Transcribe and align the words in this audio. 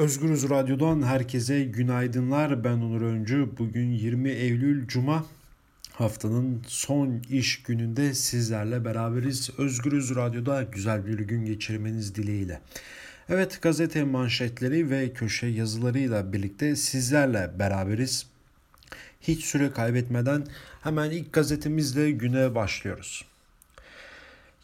Özgürüz 0.00 0.50
Radyo'dan 0.50 1.02
herkese 1.02 1.64
günaydınlar. 1.64 2.64
Ben 2.64 2.72
Onur 2.72 3.02
Öncü. 3.02 3.48
Bugün 3.58 3.90
20 3.90 4.30
Eylül 4.30 4.86
Cuma. 4.86 5.26
Haftanın 5.92 6.62
son 6.66 7.22
iş 7.30 7.62
gününde 7.62 8.14
sizlerle 8.14 8.84
beraberiz. 8.84 9.50
Özgürüz 9.58 10.14
Radyo'da 10.16 10.62
güzel 10.62 11.06
bir 11.06 11.18
gün 11.18 11.44
geçirmeniz 11.44 12.14
dileğiyle. 12.14 12.60
Evet 13.28 13.62
gazete 13.62 14.04
manşetleri 14.04 14.90
ve 14.90 15.12
köşe 15.12 15.46
yazılarıyla 15.46 16.32
birlikte 16.32 16.76
sizlerle 16.76 17.50
beraberiz. 17.58 18.26
Hiç 19.20 19.44
süre 19.44 19.70
kaybetmeden 19.70 20.46
hemen 20.82 21.10
ilk 21.10 21.32
gazetemizle 21.32 22.10
güne 22.10 22.54
başlıyoruz. 22.54 23.24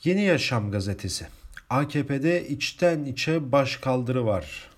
Yeni 0.04 0.22
Yaşam 0.22 0.70
gazetesi. 0.70 1.26
AKP'de 1.70 2.48
içten 2.48 3.04
içe 3.04 3.52
baş 3.52 3.76
kaldırı 3.76 4.26
var. 4.26 4.75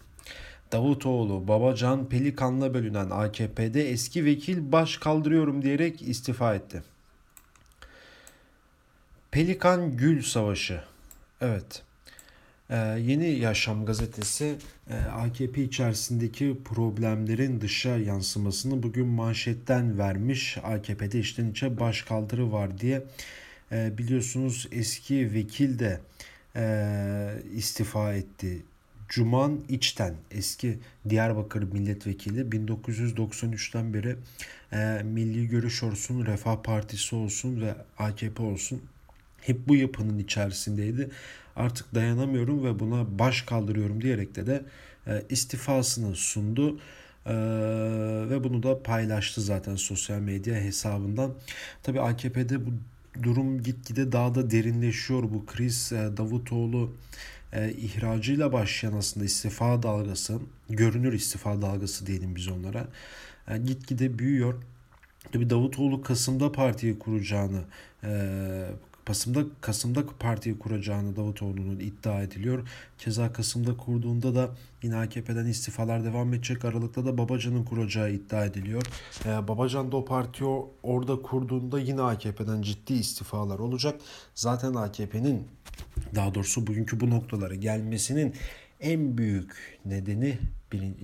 Davutoğlu, 0.73 1.49
Babacan, 1.49 2.09
Pelikan'la 2.09 2.75
bölünen 2.75 3.11
AKP'de 3.11 3.91
eski 3.91 4.25
vekil 4.25 4.73
baş 4.73 4.97
kaldırıyorum 4.97 5.63
diyerek 5.63 6.03
istifa 6.03 6.55
etti. 6.55 6.83
Pelikan 9.31 9.97
Gül 9.97 10.23
Savaşı. 10.23 10.83
Evet. 11.41 11.83
Ee, 12.71 12.77
Yeni 12.77 13.31
Yaşam 13.31 13.87
gazetesi 13.87 14.57
e, 14.91 14.95
AKP 14.95 15.63
içerisindeki 15.63 16.57
problemlerin 16.65 17.61
dışa 17.61 17.97
yansımasını 17.97 18.83
bugün 18.83 19.07
manşetten 19.07 19.99
vermiş. 19.99 20.59
AKP'de 20.63 21.19
içten 21.19 21.51
içe 21.51 21.81
baş 21.81 22.03
kaldırı 22.03 22.53
var 22.53 22.79
diye. 22.79 23.03
E, 23.73 23.99
biliyorsunuz 23.99 24.69
eski 24.73 25.35
vekil 25.35 25.79
de 25.79 26.01
e, 26.57 27.43
istifa 27.55 28.15
etti 28.15 28.63
Cuman 29.09 29.61
İçten 29.69 30.15
eski 30.31 30.79
Diyarbakır 31.09 31.63
milletvekili 31.63 32.41
1993'ten 32.41 33.95
beri 33.95 34.17
e, 34.73 35.03
Milli 35.03 35.49
Görüş 35.49 35.83
olsun, 35.83 36.27
Refah 36.27 36.63
Partisi 36.63 37.17
olsun 37.17 37.61
ve 37.61 37.75
AKP 37.99 38.43
olsun 38.43 38.83
hep 39.41 39.69
bu 39.69 39.77
yapının 39.77 40.19
içerisindeydi. 40.19 41.11
Artık 41.57 41.95
dayanamıyorum 41.95 42.65
ve 42.65 42.79
buna 42.79 43.19
baş 43.19 43.43
kaldırıyorum 43.43 44.03
diyerek 44.03 44.37
de 44.37 44.47
de 44.47 44.65
e, 45.07 45.23
istifasını 45.31 46.17
sundu. 46.17 46.81
Ee, 47.27 47.35
ve 48.31 48.45
bunu 48.45 48.63
da 48.63 48.83
paylaştı 48.83 49.41
zaten 49.41 49.77
sosyal 49.77 50.21
medya 50.21 50.55
hesabından. 50.55 51.35
Tabii 51.83 52.01
AKP'de 52.01 52.67
bu 52.67 52.71
durum 53.23 53.63
gitgide 53.63 54.13
daha 54.13 54.35
da 54.35 54.51
derinleşiyor. 54.51 55.23
Bu 55.23 55.47
kriz 55.47 55.93
e, 55.93 56.17
Davutoğlu 56.17 56.93
e, 57.53 57.73
ihracıyla 57.73 58.53
başlayan 58.53 58.93
aslında 58.93 59.27
istifa 59.27 59.83
dalgası, 59.83 60.41
görünür 60.71 61.13
istifa 61.13 61.63
dalgası 61.63 62.07
diyelim 62.07 62.37
biz 62.37 62.49
onlara, 62.49 62.89
e, 63.49 63.59
gitgide 63.59 64.19
büyüyor. 64.19 64.55
Tabi 65.33 65.51
Davutoğlu 65.51 66.03
Kasım'da 66.03 66.53
partiyi 66.53 66.99
kuracağını, 66.99 67.61
e, 68.05 68.11
Kasım'da 69.09 69.45
Kasım'da 69.61 70.07
partiyi 70.19 70.59
kuracağını 70.59 71.17
Davutoğlu'nun 71.17 71.81
iddia 71.81 72.23
ediliyor. 72.23 72.69
Keza 72.99 73.33
Kasım'da 73.33 73.77
kurduğunda 73.77 74.35
da 74.35 74.51
yine 74.83 74.97
AKP'den 74.97 75.47
istifalar 75.47 76.05
devam 76.05 76.35
edecek. 76.35 76.65
Aralıkta 76.65 77.05
da 77.05 77.19
Babacan'ın 77.19 77.65
kuracağı 77.65 78.13
iddia 78.13 78.45
ediliyor. 78.45 78.83
Ee, 79.25 79.49
Babacan 79.49 79.93
da 79.93 79.97
o 79.97 80.05
partiyi 80.05 80.51
orada 80.83 81.23
kurduğunda 81.23 81.81
yine 81.81 82.03
AKP'den 82.03 82.63
ciddi 82.63 82.95
istifalar 82.95 83.59
olacak. 83.59 84.01
Zaten 84.35 84.75
AKP'nin 84.75 85.49
daha 86.15 86.35
doğrusu 86.35 86.67
bugünkü 86.67 87.01
bu 87.01 87.11
noktalara 87.11 87.55
gelmesinin 87.55 88.35
en 88.81 89.19
büyük 89.19 89.79
nedeni 89.85 90.39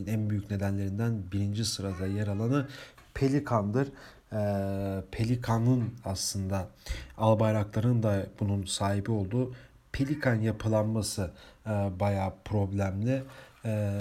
en 0.06 0.30
büyük 0.30 0.50
nedenlerinden 0.50 1.22
birinci 1.32 1.64
sırada 1.64 2.06
yer 2.06 2.26
alanı 2.26 2.68
Pelikan'dır. 3.14 3.88
Ee, 4.32 5.02
Pelikan'ın 5.10 5.94
aslında 6.04 6.68
Albayrakların 7.18 8.02
da 8.02 8.26
bunun 8.40 8.64
sahibi 8.64 9.10
olduğu 9.10 9.54
Pelikan 9.92 10.34
yapılanması 10.34 11.30
e, 11.66 11.70
bayağı 12.00 12.32
problemli 12.44 13.22
ee, 13.64 13.98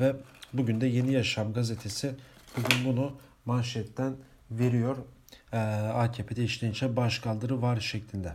ve 0.00 0.16
bugün 0.52 0.80
de 0.80 0.86
Yeni 0.86 1.12
Yaşam 1.12 1.52
gazetesi 1.52 2.14
bugün 2.56 2.84
bunu 2.84 3.12
manşetten 3.44 4.14
veriyor. 4.50 4.96
Ee, 5.52 5.58
AKP'de 5.58 6.44
içten 6.44 6.96
başkaldırı 6.96 7.62
var 7.62 7.80
şeklinde. 7.80 8.32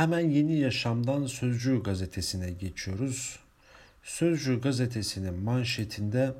Hemen 0.00 0.30
Yeni 0.30 0.58
Yaşam'dan 0.58 1.26
Sözcü 1.26 1.82
gazetesine 1.82 2.50
geçiyoruz. 2.50 3.38
Sözcü 4.02 4.60
gazetesinin 4.60 5.34
manşetinde 5.34 6.32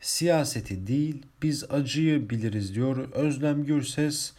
siyaseti 0.00 0.86
değil 0.86 1.22
biz 1.42 1.64
acıyı 1.70 2.30
biliriz 2.30 2.74
diyor 2.74 3.12
Özlem 3.12 3.64
Gürses. 3.64 4.32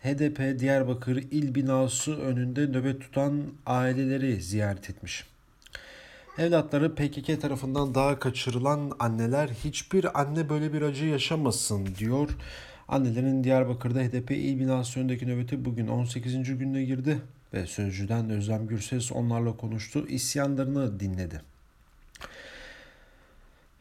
HDP 0.00 0.60
Diyarbakır 0.60 1.16
İl 1.16 1.54
Binası 1.54 2.16
önünde 2.16 2.66
nöbet 2.66 3.00
tutan 3.00 3.42
aileleri 3.66 4.42
ziyaret 4.42 4.90
etmiş. 4.90 5.24
Evlatları 6.38 6.94
PKK 6.94 7.40
tarafından 7.40 7.94
daha 7.94 8.18
kaçırılan 8.18 8.92
anneler 8.98 9.48
hiçbir 9.48 10.20
anne 10.20 10.48
böyle 10.48 10.72
bir 10.72 10.82
acı 10.82 11.04
yaşamasın 11.04 11.86
diyor. 11.98 12.30
Annelerin 12.88 13.44
Diyarbakır'da 13.44 14.00
HDP 14.00 14.30
il 14.30 14.60
binası 14.60 15.00
önündeki 15.00 15.26
nöbeti 15.26 15.64
bugün 15.64 15.88
18. 15.88 16.58
gününe 16.58 16.84
girdi 16.84 17.20
ve 17.54 17.66
Sözcü'den 17.66 18.30
Özlem 18.30 18.66
Gürses 18.66 19.12
onlarla 19.12 19.56
konuştu, 19.56 20.06
isyanlarını 20.08 21.00
dinledi. 21.00 21.42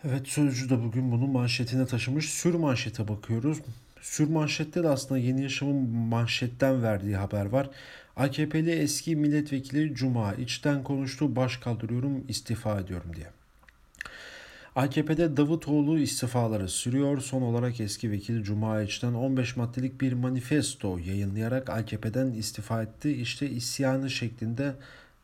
Evet 0.03 0.28
Sözcü 0.28 0.69
de 0.69 0.84
bugün 0.84 1.11
bunu 1.11 1.28
manşetine 1.28 1.85
taşımış. 1.85 2.29
Sür 2.29 2.53
manşete 2.53 3.07
bakıyoruz. 3.07 3.57
Sür 4.01 4.29
manşette 4.29 4.83
de 4.83 4.89
aslında 4.89 5.19
Yeni 5.19 5.44
Yaşam'ın 5.44 5.89
manşetten 5.89 6.83
verdiği 6.83 7.16
haber 7.16 7.45
var. 7.45 7.69
AKP'li 8.16 8.72
eski 8.72 9.16
milletvekili 9.16 9.95
Cuma 9.95 10.33
içten 10.33 10.83
konuştu 10.83 11.35
baş 11.35 11.57
kaldırıyorum 11.57 12.25
istifa 12.28 12.79
ediyorum 12.79 13.12
diye. 13.16 13.43
AKP'de 14.75 15.38
Davutoğlu 15.38 16.00
istifaları 16.00 16.69
sürüyor. 16.69 17.22
Son 17.22 17.41
olarak 17.41 17.79
eski 17.79 18.11
vekil 18.11 18.44
Cuma 18.44 18.81
İç'ten 18.81 19.13
15 19.13 19.57
maddelik 19.57 20.01
bir 20.01 20.13
manifesto 20.13 20.97
yayınlayarak 20.97 21.69
AKP'den 21.69 22.31
istifa 22.31 22.83
etti. 22.83 23.12
İşte 23.12 23.50
isyanı 23.50 24.09
şeklinde 24.09 24.75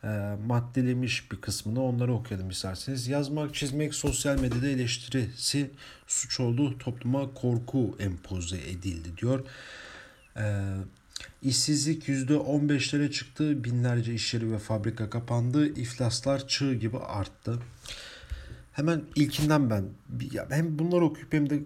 e, 0.03 0.07
maddelemiş 0.47 1.31
bir 1.31 1.37
kısmını 1.37 1.83
onları 1.83 2.13
okuyalım 2.13 2.49
isterseniz. 2.49 3.07
Yazmak, 3.07 3.55
çizmek, 3.55 3.93
sosyal 3.93 4.39
medyada 4.39 4.67
eleştirisi 4.67 5.71
suç 6.07 6.39
oldu. 6.39 6.77
Topluma 6.77 7.33
korku 7.33 7.97
empoze 7.99 8.57
edildi 8.57 9.17
diyor. 9.17 9.45
E, 10.37 10.75
işsizlik 11.41 12.07
%15'lere 12.07 13.11
çıktı. 13.11 13.63
Binlerce 13.63 14.13
iş 14.13 14.33
yeri 14.33 14.51
ve 14.51 14.59
fabrika 14.59 15.09
kapandı. 15.09 15.67
İflaslar 15.67 16.47
çığ 16.47 16.73
gibi 16.73 16.97
arttı. 16.97 17.59
Hemen 18.71 19.01
ilkinden 19.15 19.69
ben 19.69 19.85
hem 20.49 20.79
bunları 20.79 21.05
okuyup 21.05 21.33
hem 21.33 21.49
de 21.49 21.59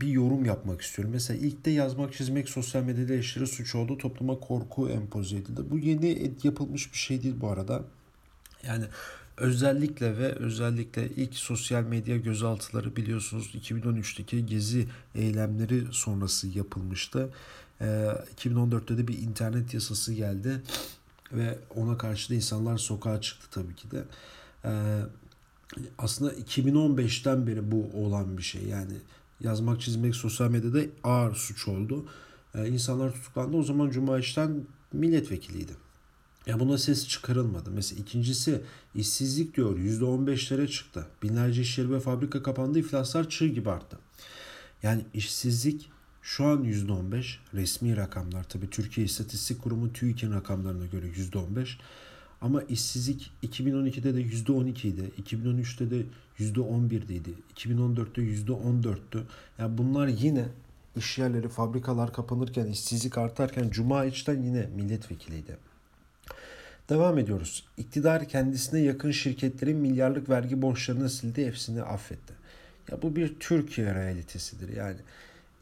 bir 0.00 0.08
yorum 0.08 0.44
yapmak 0.44 0.80
istiyorum. 0.80 1.12
Mesela 1.14 1.46
ilk 1.46 1.64
de 1.64 1.70
yazmak, 1.70 2.12
çizmek, 2.12 2.48
sosyal 2.48 2.82
medyada 2.82 3.12
eleştiri 3.12 3.46
suç 3.46 3.74
oldu. 3.74 3.98
Topluma 3.98 4.40
korku 4.40 4.88
empoze 4.88 5.36
edildi. 5.36 5.60
Bu 5.70 5.78
yeni 5.78 6.32
yapılmış 6.42 6.92
bir 6.92 6.98
şey 6.98 7.22
değil 7.22 7.34
bu 7.40 7.48
arada. 7.48 7.84
Yani 8.66 8.84
özellikle 9.36 10.18
ve 10.18 10.32
özellikle 10.32 11.08
ilk 11.08 11.34
sosyal 11.34 11.82
medya 11.82 12.16
gözaltıları 12.16 12.96
biliyorsunuz 12.96 13.54
2013'teki 13.54 14.46
gezi 14.46 14.88
eylemleri 15.14 15.84
sonrası 15.90 16.48
yapılmıştı. 16.48 17.28
Ee, 17.80 17.84
2014'te 18.36 18.98
de 18.98 19.08
bir 19.08 19.18
internet 19.18 19.74
yasası 19.74 20.14
geldi 20.14 20.62
ve 21.32 21.58
ona 21.76 21.98
karşı 21.98 22.30
da 22.30 22.34
insanlar 22.34 22.78
sokağa 22.78 23.20
çıktı 23.20 23.46
tabii 23.50 23.74
ki 23.74 23.90
de. 23.90 24.04
Aslında 25.98 26.32
2015'ten 26.32 27.46
beri 27.46 27.70
bu 27.70 27.90
olan 27.94 28.38
bir 28.38 28.42
şey. 28.42 28.62
Yani 28.62 28.92
yazmak, 29.40 29.80
çizmek 29.80 30.16
sosyal 30.16 30.50
medyada 30.50 30.80
ağır 31.04 31.34
suç 31.34 31.68
oldu. 31.68 32.06
Ee, 32.54 32.68
insanlar 32.68 33.12
tutuklandı. 33.12 33.56
O 33.56 33.62
zaman 33.62 33.90
Cuma 33.90 34.18
İş'ten 34.18 34.64
milletvekiliydi. 34.92 35.72
Ya 36.46 36.60
buna 36.60 36.78
ses 36.78 37.08
çıkarılmadı. 37.08 37.70
Mesela 37.70 38.02
ikincisi 38.02 38.62
işsizlik 38.94 39.56
diyor 39.56 39.78
%15'lere 39.78 40.68
çıktı. 40.68 41.06
Binlerce 41.22 41.62
iş 41.62 41.78
yeri 41.78 41.92
ve 41.92 42.00
fabrika 42.00 42.42
kapandı. 42.42 42.78
İflaslar 42.78 43.28
çığ 43.28 43.46
gibi 43.46 43.70
arttı. 43.70 43.98
Yani 44.82 45.04
işsizlik 45.14 45.90
şu 46.22 46.44
an 46.44 46.64
%15 46.64 47.36
resmi 47.54 47.96
rakamlar. 47.96 48.44
Tabii 48.44 48.70
Türkiye 48.70 49.06
İstatistik 49.06 49.62
Kurumu 49.62 49.92
TÜİK'in 49.92 50.32
rakamlarına 50.32 50.86
göre 50.86 51.06
%15. 51.06 51.78
Ama 52.40 52.62
işsizlik 52.62 53.30
2012'de 53.42 54.14
de 54.14 54.22
%12 54.22 54.86
idi. 54.86 55.10
2013'te 55.22 55.90
de 55.90 56.02
%11'deydi. 56.38 57.30
2014'te 57.56 58.22
%14'tü. 58.22 59.22
Yani 59.58 59.78
bunlar 59.78 60.08
yine 60.08 60.44
iş 60.96 61.18
yerleri, 61.18 61.48
fabrikalar 61.48 62.12
kapanırken, 62.12 62.66
işsizlik 62.66 63.18
artarken 63.18 63.70
Cuma 63.70 64.04
içten 64.04 64.42
yine 64.42 64.66
milletvekiliydi. 64.76 65.56
Devam 66.88 67.18
ediyoruz. 67.18 67.64
İktidar 67.76 68.28
kendisine 68.28 68.80
yakın 68.80 69.10
şirketlerin 69.10 69.76
milyarlık 69.76 70.28
vergi 70.28 70.62
borçlarını 70.62 71.10
sildi, 71.10 71.46
hepsini 71.46 71.82
affetti. 71.82 72.34
Ya 72.90 73.02
bu 73.02 73.16
bir 73.16 73.34
Türkiye 73.40 73.94
realitesidir. 73.94 74.76
Yani 74.76 74.96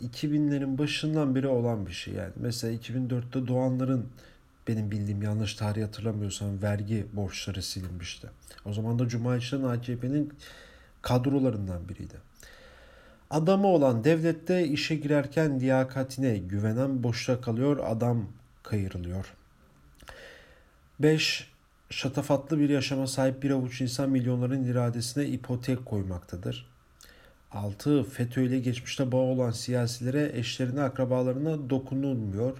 2000'lerin 0.02 0.78
başından 0.78 1.34
beri 1.34 1.46
olan 1.46 1.86
bir 1.86 1.92
şey 1.92 2.14
yani. 2.14 2.32
Mesela 2.36 2.74
2004'te 2.74 3.46
doğanların 3.48 4.06
benim 4.68 4.90
bildiğim 4.90 5.22
yanlış 5.22 5.54
tarih 5.54 5.82
hatırlamıyorsam 5.82 6.62
vergi 6.62 7.06
borçları 7.12 7.62
silinmişti. 7.62 8.28
O 8.64 8.72
zaman 8.72 8.98
da 8.98 9.08
Cuma 9.08 9.36
İşler'in 9.36 9.64
AKP'nin 9.64 10.32
kadrolarından 11.02 11.88
biriydi. 11.88 12.14
Adamı 13.30 13.66
olan 13.66 14.04
devlette 14.04 14.66
işe 14.66 14.96
girerken 14.96 15.60
liyakatine 15.60 16.38
güvenen 16.38 17.02
boşta 17.02 17.40
kalıyor, 17.40 17.78
adam 17.86 18.26
kayırılıyor. 18.62 19.34
5. 21.00 21.50
Şatafatlı 21.90 22.58
bir 22.58 22.68
yaşama 22.68 23.06
sahip 23.06 23.42
bir 23.42 23.50
avuç 23.50 23.80
insan 23.80 24.10
milyonların 24.10 24.64
iradesine 24.64 25.26
ipotek 25.26 25.86
koymaktadır. 25.86 26.68
6. 27.52 28.04
FETÖ 28.04 28.42
ile 28.42 28.58
geçmişte 28.58 29.12
bağ 29.12 29.16
olan 29.16 29.50
siyasilere, 29.50 30.30
eşlerine, 30.34 30.82
akrabalarına 30.82 31.70
dokunulmuyor. 31.70 32.58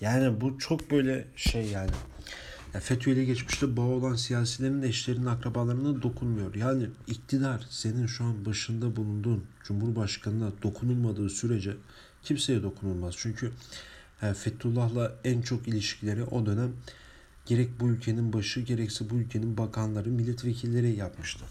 Yani 0.00 0.40
bu 0.40 0.58
çok 0.58 0.90
böyle 0.90 1.24
şey 1.36 1.66
yani. 1.66 1.90
Ya 2.74 2.80
FETÖ 2.80 3.22
geçmişte 3.22 3.76
bağ 3.76 3.82
olan 3.82 4.14
siyasilerin 4.14 4.82
eşlerinin 4.82 5.26
akrabalarına 5.26 6.02
dokunmuyor. 6.02 6.54
Yani 6.54 6.86
iktidar 7.06 7.66
senin 7.70 8.06
şu 8.06 8.24
an 8.24 8.44
başında 8.44 8.96
bulunduğun 8.96 9.44
Cumhurbaşkanına 9.64 10.52
dokunulmadığı 10.62 11.30
sürece 11.30 11.76
kimseye 12.22 12.62
dokunulmaz. 12.62 13.14
Çünkü 13.18 13.52
yani 14.22 14.34
Fethullah'la 14.34 15.14
en 15.24 15.42
çok 15.42 15.68
ilişkileri 15.68 16.24
o 16.24 16.46
dönem 16.46 16.72
gerek 17.46 17.80
bu 17.80 17.88
ülkenin 17.88 18.32
başı 18.32 18.60
gerekse 18.60 19.10
bu 19.10 19.14
ülkenin 19.14 19.56
bakanları, 19.56 20.08
milletvekilleri 20.08 20.96
yapmıştı. 20.96 21.44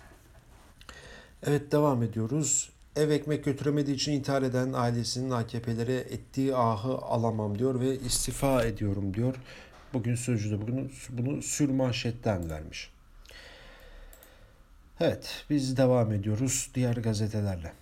Evet 1.43 1.71
devam 1.71 2.03
ediyoruz. 2.03 2.69
Ev 2.97 3.09
ekmek 3.09 3.45
götüremediği 3.45 3.95
için 3.95 4.11
intihar 4.11 4.41
eden 4.41 4.73
ailesinin 4.73 5.31
AKP'lere 5.31 5.95
ettiği 5.95 6.55
ahı 6.55 6.97
alamam 6.97 7.59
diyor 7.59 7.79
ve 7.79 7.99
istifa 7.99 8.63
ediyorum 8.63 9.13
diyor. 9.13 9.35
Bugün 9.93 10.15
Sözcü'de 10.15 10.67
bunu, 10.67 10.89
bunu 11.09 11.41
sürmanşetten 11.41 12.49
vermiş. 12.49 12.91
Evet 14.99 15.45
biz 15.49 15.77
devam 15.77 16.13
ediyoruz 16.13 16.69
diğer 16.75 16.95
gazetelerle. 16.95 17.73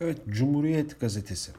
Evet 0.00 0.18
Cumhuriyet 0.28 1.00
Gazetesi. 1.00 1.52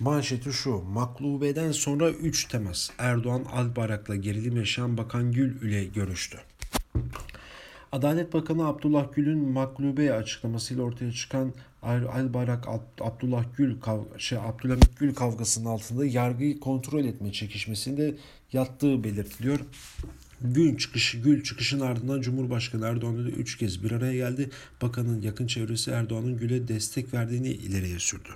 Manşeti 0.00 0.52
şu. 0.52 0.82
Maklubeden 0.82 1.72
sonra 1.72 2.10
3 2.10 2.44
temas. 2.44 2.90
Erdoğan 2.98 3.44
Albayrak'la 3.44 4.16
gerilim 4.16 4.56
yaşayan 4.56 4.96
Bakan 4.96 5.32
Gül 5.32 5.62
ile 5.62 5.84
görüştü. 5.84 6.38
Adalet 7.92 8.32
Bakanı 8.32 8.66
Abdullah 8.66 9.14
Gül'ün 9.14 9.38
maklube 9.38 10.12
açıklamasıyla 10.12 10.82
ortaya 10.82 11.12
çıkan 11.12 11.52
Albayrak 11.82 12.68
Abdullah 13.00 13.44
Gül 13.56 13.76
şey 14.18 14.38
Abdülhamit 14.38 14.98
Gül 14.98 15.14
kavgasının 15.14 15.66
altında 15.66 16.06
yargıyı 16.06 16.60
kontrol 16.60 17.04
etme 17.04 17.32
çekişmesinde 17.32 18.14
yattığı 18.52 19.04
belirtiliyor. 19.04 19.60
Gün 20.40 20.76
çıkışı, 20.76 21.18
Gül 21.18 21.42
çıkışın 21.42 21.80
ardından 21.80 22.20
Cumhurbaşkanı 22.20 22.86
Erdoğan 22.86 23.16
ile 23.16 23.30
üç 23.30 23.58
kez 23.58 23.84
bir 23.84 23.90
araya 23.90 24.14
geldi. 24.14 24.50
Bakanın 24.82 25.22
yakın 25.22 25.46
çevresi 25.46 25.90
Erdoğan'ın 25.90 26.36
Gül'e 26.36 26.68
destek 26.68 27.14
verdiğini 27.14 27.48
ileriye 27.48 27.98
sürdü. 27.98 28.28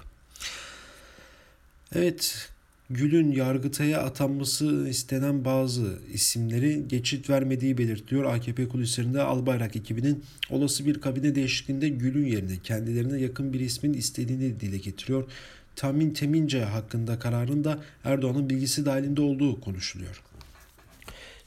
Evet, 1.95 2.49
Gül'ün 2.91 3.33
Yargıtay'a 3.33 4.01
atanması 4.01 4.89
istenen 4.89 5.45
bazı 5.45 5.99
isimleri 6.13 6.89
geçit 6.89 7.31
vermediği 7.31 7.79
belirtiliyor. 7.79 8.25
AKP 8.25 8.69
kulislerinde 8.69 9.23
Albayrak 9.23 9.77
ekibinin 9.77 10.25
olası 10.51 10.87
bir 10.87 11.01
kabine 11.01 11.35
değişikliğinde 11.35 11.89
Gül'ün 11.89 12.27
yerine 12.27 12.59
kendilerine 12.59 13.21
yakın 13.21 13.53
bir 13.53 13.61
ismin 13.61 13.93
istediğini 13.93 14.61
dile 14.61 14.79
getiriyor. 14.79 15.31
Tamin 15.77 16.15
Temince 16.15 16.65
hakkında 16.65 17.19
kararın 17.19 17.65
da 17.65 17.79
Erdoğan'ın 18.05 18.51
bilgisi 18.51 18.87
dahilinde 18.87 19.21
olduğu 19.21 19.61
konuşuluyor. 19.61 20.23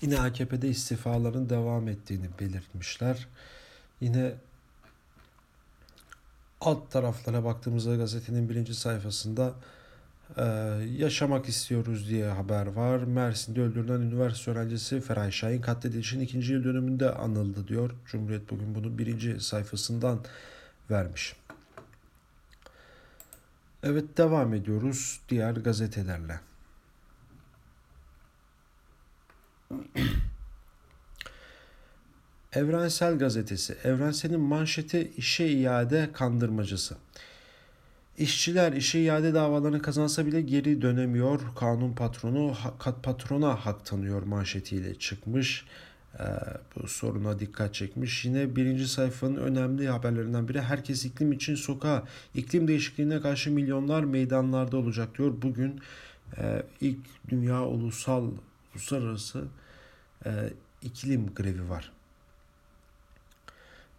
Yine 0.01 0.19
AKP'de 0.19 0.69
istifaların 0.69 1.49
devam 1.49 1.87
ettiğini 1.87 2.25
belirtmişler. 2.39 3.27
Yine 4.01 4.31
alt 6.61 6.91
taraflara 6.91 7.43
baktığımızda 7.43 7.95
gazetenin 7.95 8.49
birinci 8.49 8.75
sayfasında 8.75 9.53
ee, 10.37 10.43
yaşamak 10.97 11.49
istiyoruz 11.49 12.09
diye 12.09 12.25
haber 12.25 12.67
var. 12.67 12.99
Mersin'de 12.99 13.61
öldürülen 13.61 14.01
üniversite 14.01 14.51
öğrencisi 14.51 15.01
Feray 15.01 15.31
Şahin 15.31 15.61
katledilişin 15.61 16.19
ikinci 16.19 16.53
yıl 16.53 16.63
dönümünde 16.63 17.11
anıldı 17.11 17.67
diyor. 17.67 17.91
Cumhuriyet 18.05 18.49
bugün 18.49 18.75
bunu 18.75 18.97
birinci 18.97 19.39
sayfasından 19.39 20.19
vermiş. 20.91 21.35
Evet 23.83 24.17
devam 24.17 24.53
ediyoruz 24.53 25.19
diğer 25.29 25.51
gazetelerle. 25.51 26.39
Evrensel 32.53 33.17
Gazetesi. 33.17 33.77
Evrensel'in 33.83 34.39
manşeti 34.39 35.11
işe 35.17 35.47
iade 35.47 36.09
kandırmacısı. 36.13 36.97
İşçiler 38.17 38.73
işe 38.73 38.99
iade 38.99 39.33
davalarını 39.33 39.81
kazansa 39.81 40.25
bile 40.25 40.41
geri 40.41 40.81
dönemiyor. 40.81 41.41
Kanun 41.55 41.93
patronu 41.93 42.53
kat 42.79 43.03
patrona 43.03 43.55
hak 43.55 43.85
tanıyor 43.85 44.23
manşetiyle 44.23 44.95
çıkmış. 44.95 45.65
Ee, 46.19 46.23
bu 46.75 46.87
soruna 46.87 47.39
dikkat 47.39 47.73
çekmiş. 47.73 48.25
Yine 48.25 48.55
birinci 48.55 48.87
sayfanın 48.87 49.35
önemli 49.35 49.87
haberlerinden 49.87 50.47
biri 50.47 50.61
herkes 50.61 51.05
iklim 51.05 51.31
için 51.31 51.55
sokağa. 51.55 52.03
İklim 52.35 52.67
değişikliğine 52.67 53.21
karşı 53.21 53.51
milyonlar 53.51 54.03
meydanlarda 54.03 54.77
olacak 54.77 55.17
diyor. 55.17 55.33
Bugün 55.41 55.81
e, 56.37 56.63
ilk 56.81 56.99
dünya 57.29 57.65
ulusal 57.65 58.31
uluslararası 58.73 59.43
e, 60.25 60.29
iklim 60.81 61.33
grevi 61.35 61.69
var. 61.69 61.91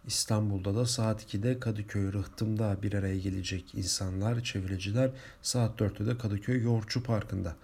İstanbul'da 0.07 0.75
da 0.75 0.85
saat 0.85 1.33
2'de 1.33 1.59
Kadıköy 1.59 2.13
Rıhtım'da 2.13 2.77
bir 2.83 2.93
araya 2.93 3.17
gelecek 3.17 3.75
insanlar, 3.75 4.43
çevreciler. 4.43 5.09
Saat 5.41 5.81
4'te 5.81 6.05
de 6.05 6.17
Kadıköy 6.17 6.63
Yoğurtçu 6.63 7.03
Parkı'nda. 7.03 7.55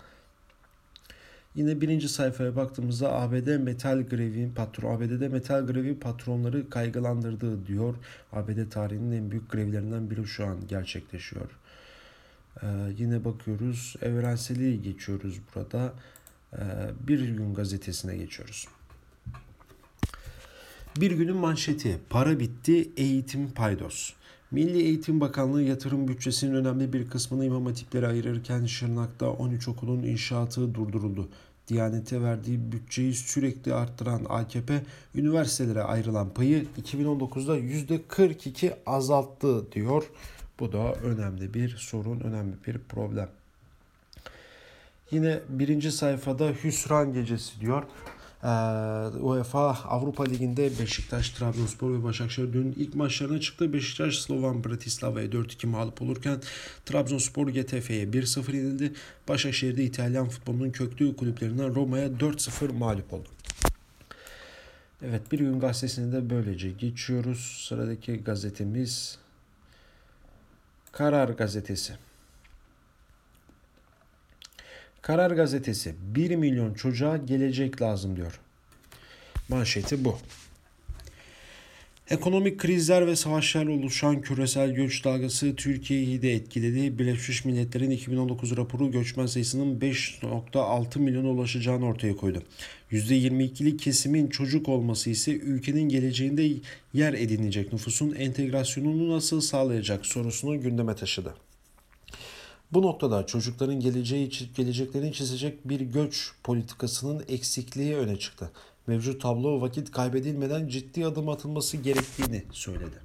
Yine 1.56 1.82
birinci 1.82 2.10
sayfaya 2.10 2.56
baktığımızda 2.56 3.14
ABD 3.14 3.58
metal 3.58 4.02
grevi 4.02 4.54
patron 4.56 4.96
ABD'de 4.96 5.28
metal 5.28 5.66
grevi 5.66 6.00
patronları 6.00 6.70
kaygılandırdığı 6.70 7.68
diyor. 7.68 7.96
ABD 8.32 8.70
tarihinin 8.70 9.12
en 9.12 9.32
büyük 9.32 9.52
grevlerinden 9.52 10.12
biri 10.12 10.28
şu 10.28 10.46
an 10.46 10.68
gerçekleşiyor. 10.68 11.50
Ee, 12.64 12.68
yine 12.98 13.26
bakıyoruz 13.26 13.96
evrenseli 14.02 14.82
geçiyoruz 14.82 15.40
burada. 15.56 15.94
Ee, 16.54 16.60
bir 17.08 17.20
gün 17.20 17.54
gazetesine 17.54 18.18
geçiyoruz. 18.18 18.68
Bir 21.00 21.12
günün 21.12 21.36
manşeti 21.36 22.00
para 22.10 22.40
bitti 22.40 22.90
eğitim 22.98 23.52
paydos. 23.52 24.14
Milli 24.52 24.82
Eğitim 24.82 25.22
Bakanlığı 25.22 25.62
yatırım 25.62 26.08
bütçesinin 26.08 26.56
önemli 26.56 26.94
bir 26.94 27.10
kısmını 27.10 27.46
imam 27.46 27.66
hatiplere 27.66 28.08
ayırırken 28.08 28.66
Şırnak'ta 28.66 29.30
13 29.30 29.68
okulun 29.68 30.04
inşaatı 30.04 30.76
durduruldu. 30.76 31.30
Diyanete 31.68 32.22
verdiği 32.22 32.72
bütçeyi 32.72 33.14
sürekli 33.14 33.74
arttıran 33.74 34.26
AKP 34.30 34.82
üniversitelere 35.16 35.84
ayrılan 35.84 36.30
payı 36.34 36.66
2019'da 36.82 37.60
%42 37.60 38.74
azalttı 38.86 39.72
diyor. 39.72 40.04
Bu 40.60 40.72
da 40.72 40.94
önemli 40.94 41.54
bir 41.54 41.78
sorun, 41.78 42.20
önemli 42.20 42.56
bir 42.68 42.78
problem. 42.78 43.30
Yine 45.12 45.40
birinci 45.50 45.92
sayfada 45.92 46.50
hüsran 46.64 47.14
gecesi 47.14 47.62
diyor. 47.62 47.84
Ee, 48.44 48.48
UEFA 49.20 49.70
Avrupa 49.70 50.24
Ligi'nde 50.24 50.80
Beşiktaş, 50.80 51.30
Trabzonspor 51.30 51.94
ve 51.94 52.04
Başakşehir 52.04 52.54
dün 52.54 52.74
ilk 52.78 52.96
maçlarına 52.96 53.40
çıktı. 53.40 53.74
Beşiktaş 53.74 54.18
Slovan 54.18 54.64
Bratislava'ya 54.64 55.28
4-2 55.28 55.68
mağlup 55.68 56.02
olurken 56.02 56.42
Trabzonspor 56.86 57.48
GTF'ye 57.48 58.06
1-0 58.06 58.56
yenildi. 58.56 58.94
Başakşehir'de 59.28 59.84
İtalyan 59.84 60.30
futbolunun 60.30 60.72
köklü 60.72 61.16
kulüplerinden 61.16 61.76
Roma'ya 61.76 62.08
4-0 62.08 62.72
mağlup 62.74 63.14
oldu. 63.14 63.30
Evet 65.02 65.32
bir 65.32 65.40
gün 65.40 65.60
gazetesini 65.60 66.12
de 66.12 66.30
böylece 66.30 66.72
geçiyoruz. 66.72 67.66
Sıradaki 67.68 68.24
gazetemiz 68.24 69.18
Karar 70.92 71.30
Gazetesi. 71.30 71.94
Karar 75.04 75.32
Gazetesi 75.32 75.96
1 76.16 76.36
milyon 76.36 76.74
çocuğa 76.74 77.18
gelecek 77.18 77.82
lazım 77.82 78.16
diyor. 78.16 78.40
Manşeti 79.50 80.06
bu. 80.06 80.18
Ekonomik 82.10 82.60
krizler 82.60 83.08
ve 83.08 83.16
savaşlarla 83.16 83.72
oluşan 83.72 84.22
küresel 84.22 84.72
göç 84.72 85.06
dalgası 85.06 85.56
Türkiye'yi 85.56 86.22
de 86.22 86.34
etkiledi. 86.34 87.00
Birleşmiş 87.00 87.46
Milletler'in 87.46 87.92
2019 87.92 88.58
raporu 88.58 88.92
göçmen 88.92 89.26
sayısının 89.26 89.80
5.6 89.80 91.00
milyona 91.00 91.28
ulaşacağını 91.28 91.86
ortaya 91.86 92.16
koydu. 92.16 92.44
%22'lik 92.92 93.80
kesimin 93.80 94.28
çocuk 94.28 94.70
olması 94.70 95.10
ise 95.10 95.32
ülkenin 95.32 95.90
geleceğinde 95.90 96.50
yer 96.94 97.14
edinecek 97.14 97.74
nüfusun 97.74 98.16
entegrasyonunu 98.16 99.16
nasıl 99.16 99.42
sağlayacak 99.42 100.06
sorusunu 100.06 100.62
gündeme 100.62 100.96
taşıdı. 100.96 101.36
Bu 102.74 102.82
noktada 102.82 103.26
çocukların 103.26 103.80
geleceği 103.80 104.30
geleceklerini 104.56 105.14
çizecek 105.14 105.70
bir 105.70 105.80
göç 105.80 106.32
politikasının 106.44 107.26
eksikliği 107.28 107.96
öne 107.96 108.20
çıktı 108.20 108.52
mevcut 108.88 109.22
tablo 109.22 109.62
vakit 109.62 109.92
kaybedilmeden 109.92 110.68
ciddi 110.68 111.06
adım 111.06 111.30
atılması 111.30 111.78
gerektiğini 111.78 112.44
söyledi. 112.52 112.96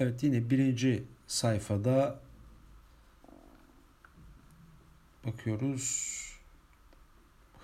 Evet 0.00 0.22
yine 0.22 0.50
birinci 0.50 1.04
sayfada 1.26 2.20
bakıyoruz. 5.26 6.16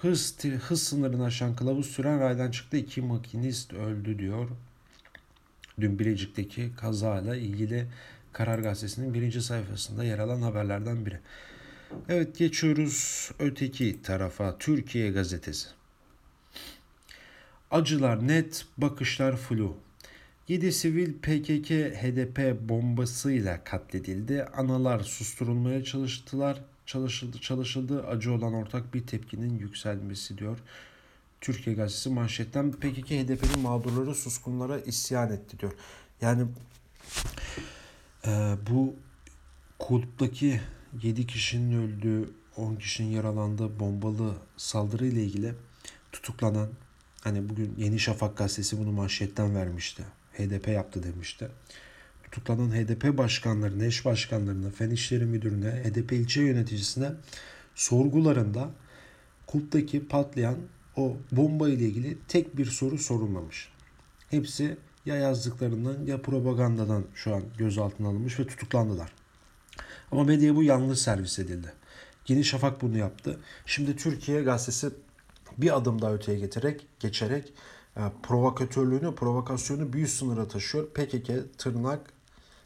Hız, 0.00 0.44
hız 0.44 0.82
sınırını 0.82 1.24
aşan 1.24 1.56
kılavuz 1.56 1.86
süren 1.86 2.20
raydan 2.20 2.50
çıktı. 2.50 2.76
iki 2.76 3.02
makinist 3.02 3.72
öldü 3.72 4.18
diyor. 4.18 4.48
Dün 5.80 5.98
Bilecik'teki 5.98 6.70
kazayla 6.76 7.36
ilgili 7.36 7.86
Karar 8.32 8.58
Gazetesi'nin 8.58 9.14
birinci 9.14 9.42
sayfasında 9.42 10.04
yer 10.04 10.18
alan 10.18 10.42
haberlerden 10.42 11.06
biri. 11.06 11.18
Evet 12.08 12.38
geçiyoruz 12.38 13.30
öteki 13.38 14.02
tarafa 14.02 14.58
Türkiye 14.58 15.10
gazetesi. 15.10 15.68
Acılar 17.70 18.28
net, 18.28 18.66
bakışlar 18.78 19.36
flu. 19.36 19.76
7 20.48 20.72
sivil 20.72 21.12
PKK 21.12 21.70
HDP 21.70 22.68
bombasıyla 22.68 23.64
katledildi. 23.64 24.44
Analar 24.44 25.00
susturulmaya 25.00 25.84
çalıştılar. 25.84 26.60
Çalışıldı, 26.86 27.38
çalışıldı. 27.38 28.06
Acı 28.06 28.32
olan 28.32 28.54
ortak 28.54 28.94
bir 28.94 29.06
tepkinin 29.06 29.58
yükselmesi 29.58 30.38
diyor. 30.38 30.58
Türkiye 31.40 31.76
Gazetesi 31.76 32.10
manşetten 32.10 32.72
PKK 32.72 33.10
HDP'nin 33.10 33.60
mağdurları 33.62 34.14
suskunlara 34.14 34.78
isyan 34.78 35.32
etti 35.32 35.58
diyor. 35.58 35.72
Yani 36.20 36.46
e, 38.26 38.30
bu 38.70 38.94
kulüpteki 39.78 40.60
7 41.02 41.26
kişinin 41.26 41.82
öldüğü, 41.82 42.30
10 42.56 42.76
kişinin 42.76 43.10
yaralandığı 43.10 43.80
bombalı 43.80 44.34
saldırı 44.56 45.06
ile 45.06 45.24
ilgili 45.24 45.54
tutuklanan 46.12 46.68
hani 47.20 47.48
bugün 47.48 47.74
Yeni 47.78 47.98
Şafak 47.98 48.36
gazetesi 48.36 48.78
bunu 48.78 48.92
manşetten 48.92 49.54
vermişti. 49.54 50.02
HDP 50.32 50.68
yaptı 50.68 51.02
demişti. 51.02 51.48
Tutuklanan 52.24 52.70
HDP 52.70 53.18
başkanlarına, 53.18 53.84
eş 53.84 54.04
başkanlarına, 54.04 54.70
Fen 54.70 54.90
İşleri 54.90 55.24
Müdürüne, 55.24 55.70
HDP 55.70 56.12
ilçe 56.12 56.42
yöneticisine 56.42 57.12
sorgularında 57.74 58.70
kulptaki 59.46 60.08
patlayan 60.08 60.56
o 60.96 61.16
bomba 61.32 61.68
ile 61.68 61.84
ilgili 61.84 62.18
tek 62.28 62.56
bir 62.56 62.66
soru 62.66 62.98
sorulmamış. 62.98 63.68
Hepsi 64.30 64.76
ya 65.06 65.16
yazdıklarından 65.16 66.06
ya 66.06 66.22
propagandadan 66.22 67.04
şu 67.14 67.34
an 67.34 67.42
gözaltına 67.58 68.08
alınmış 68.08 68.40
ve 68.40 68.46
tutuklandılar. 68.46 69.12
Ama 70.12 70.24
medyaya 70.24 70.56
bu 70.56 70.62
yanlış 70.62 70.98
servis 70.98 71.38
edildi. 71.38 71.72
Yeni 72.28 72.44
Şafak 72.44 72.82
bunu 72.82 72.98
yaptı. 72.98 73.40
Şimdi 73.66 73.96
Türkiye 73.96 74.42
gazetesi 74.42 74.90
bir 75.58 75.76
adım 75.76 76.02
daha 76.02 76.14
öteye 76.14 76.38
getirerek, 76.38 76.86
geçerek 77.00 77.52
e, 77.96 78.00
provokatörlüğünü, 78.22 79.14
provokasyonu 79.14 79.92
büyük 79.92 80.08
sınıra 80.08 80.48
taşıyor. 80.48 80.86
PKK, 80.86 81.58
tırnak, 81.58 82.00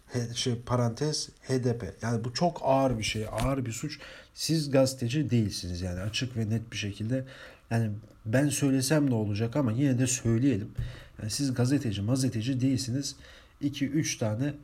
he, 0.07 0.35
şey, 0.35 0.57
parantez, 0.66 1.28
HDP. 1.43 1.97
Yani 2.02 2.25
bu 2.25 2.35
çok 2.35 2.61
ağır 2.62 2.99
bir 2.99 3.05
şey, 3.05 3.26
ağır 3.33 3.66
bir 3.66 3.73
suç. 3.73 3.99
Siz 4.35 4.71
gazeteci 4.71 5.31
değilsiniz 5.31 5.81
yani 5.81 6.00
açık 6.00 6.37
ve 6.37 6.50
net 6.50 6.73
bir 6.73 6.76
şekilde. 6.76 7.25
Yani 7.71 7.90
ben 8.26 8.49
söylesem 8.49 9.11
ne 9.11 9.14
olacak 9.14 9.57
ama 9.57 9.73
yine 9.73 9.99
de 9.99 10.07
söyleyelim. 10.07 10.71
Yani 11.18 11.30
siz 11.30 11.54
gazeteci, 11.54 12.02
mazeteci 12.02 12.61
değilsiniz. 12.61 13.16
2-3 13.62 14.18
tane 14.18 14.54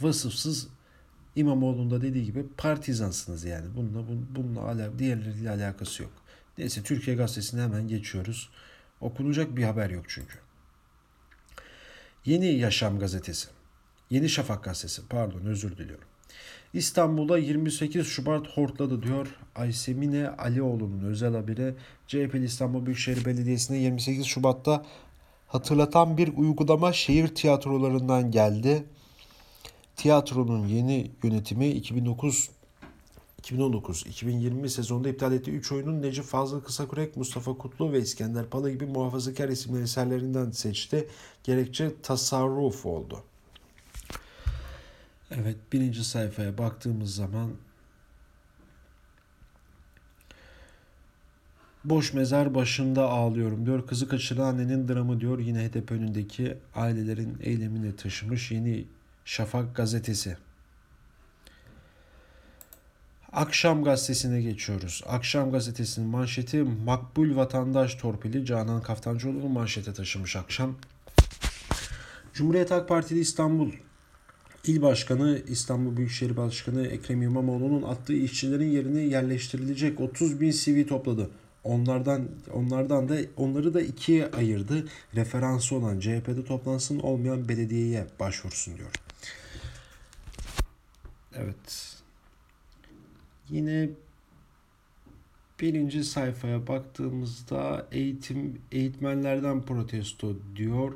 vasıfsız 0.00 0.68
İmamoğlu'nda 1.36 2.02
dediği 2.02 2.24
gibi 2.24 2.44
partizansınız 2.56 3.44
yani. 3.44 3.66
Bununla, 3.76 4.02
bununla 4.36 4.60
ala, 4.60 4.98
diğerleriyle 4.98 5.50
alakası 5.50 6.02
yok. 6.02 6.12
Neyse 6.58 6.82
Türkiye 6.82 7.16
Gazetesi'ne 7.16 7.62
hemen 7.62 7.88
geçiyoruz. 7.88 8.50
Okunacak 9.00 9.56
bir 9.56 9.64
haber 9.64 9.90
yok 9.90 10.04
çünkü. 10.08 10.38
Yeni 12.24 12.46
Yaşam 12.46 12.98
Gazetesi. 12.98 13.48
Yeni 14.10 14.28
Şafak 14.28 14.64
Gazetesi 14.64 15.02
pardon 15.08 15.40
özür 15.40 15.76
diliyorum. 15.76 16.08
İstanbul'da 16.72 17.38
28 17.38 18.06
Şubat 18.06 18.46
hortladı 18.48 19.02
diyor 19.02 19.26
Aysemine 19.54 20.28
Alioğlu'nun 20.28 21.04
özel 21.04 21.34
haberi. 21.34 21.74
CHP 22.06 22.34
İstanbul 22.34 22.86
Büyükşehir 22.86 23.24
Belediyesi'ne 23.24 23.78
28 23.78 24.26
Şubat'ta 24.26 24.86
hatırlatan 25.46 26.18
bir 26.18 26.36
uygulama 26.36 26.92
şehir 26.92 27.28
tiyatrolarından 27.28 28.30
geldi. 28.30 28.84
Tiyatronun 29.96 30.66
yeni 30.66 31.10
yönetimi 31.22 31.68
2009 31.68 32.50
2019-2020 33.42 34.68
sezonunda 34.68 35.08
iptal 35.08 35.32
ettiği 35.32 35.50
3 35.50 35.72
oyunun 35.72 36.02
Necip 36.02 36.24
Fazıl 36.24 36.60
Kısakürek, 36.60 37.16
Mustafa 37.16 37.54
Kutlu 37.54 37.92
ve 37.92 37.98
İskender 37.98 38.46
Pala 38.46 38.70
gibi 38.70 38.86
muhafazakar 38.86 39.48
isimli 39.48 39.82
eserlerinden 39.82 40.50
seçti. 40.50 41.08
Gerekçe 41.44 41.92
tasarruf 42.02 42.86
oldu. 42.86 43.22
Evet 45.30 45.56
birinci 45.72 46.04
sayfaya 46.04 46.58
baktığımız 46.58 47.14
zaman 47.14 47.50
Boş 51.88 52.12
mezar 52.12 52.54
başında 52.54 53.08
ağlıyorum 53.08 53.66
diyor. 53.66 53.86
Kızı 53.86 54.08
kaçıran 54.08 54.46
annenin 54.46 54.88
dramı 54.88 55.20
diyor. 55.20 55.38
Yine 55.38 55.68
HDP 55.68 55.92
önündeki 55.92 56.54
ailelerin 56.74 57.36
eylemini 57.42 57.96
taşımış 57.96 58.50
yeni 58.50 58.84
Şafak 59.24 59.76
gazetesi. 59.76 60.36
Akşam 63.32 63.84
gazetesine 63.84 64.42
geçiyoruz. 64.42 65.02
Akşam 65.06 65.52
gazetesinin 65.52 66.08
manşeti 66.08 66.62
makbul 66.62 67.36
vatandaş 67.36 67.94
torpili 67.94 68.46
Canan 68.46 68.82
Kaftancıoğlu 68.82 69.48
manşete 69.48 69.92
taşımış 69.92 70.36
akşam. 70.36 70.74
Cumhuriyet 72.34 72.70
Halk 72.70 72.88
Partili 72.88 73.20
İstanbul 73.20 73.72
İl 74.64 74.82
Başkanı 74.82 75.42
İstanbul 75.48 75.96
Büyükşehir 75.96 76.36
Başkanı 76.36 76.86
Ekrem 76.86 77.22
İmamoğlu'nun 77.22 77.82
attığı 77.82 78.14
işçilerin 78.14 78.70
yerine 78.70 79.00
yerleştirilecek 79.00 80.00
30 80.00 80.40
bin 80.40 80.50
CV 80.50 80.86
topladı. 80.86 81.30
Onlardan 81.66 82.28
onlardan 82.52 83.08
da 83.08 83.18
onları 83.36 83.74
da 83.74 83.80
ikiye 83.80 84.30
ayırdı. 84.30 84.88
Referansı 85.14 85.76
olan 85.76 86.00
CHP'de 86.00 86.44
toplansın 86.44 86.98
olmayan 86.98 87.48
belediyeye 87.48 88.06
başvursun 88.20 88.76
diyor. 88.78 88.90
Evet. 91.34 91.96
Yine 93.48 93.88
birinci 95.60 96.04
sayfaya 96.04 96.66
baktığımızda 96.66 97.86
eğitim 97.92 98.58
eğitmenlerden 98.72 99.62
protesto 99.62 100.36
diyor. 100.56 100.92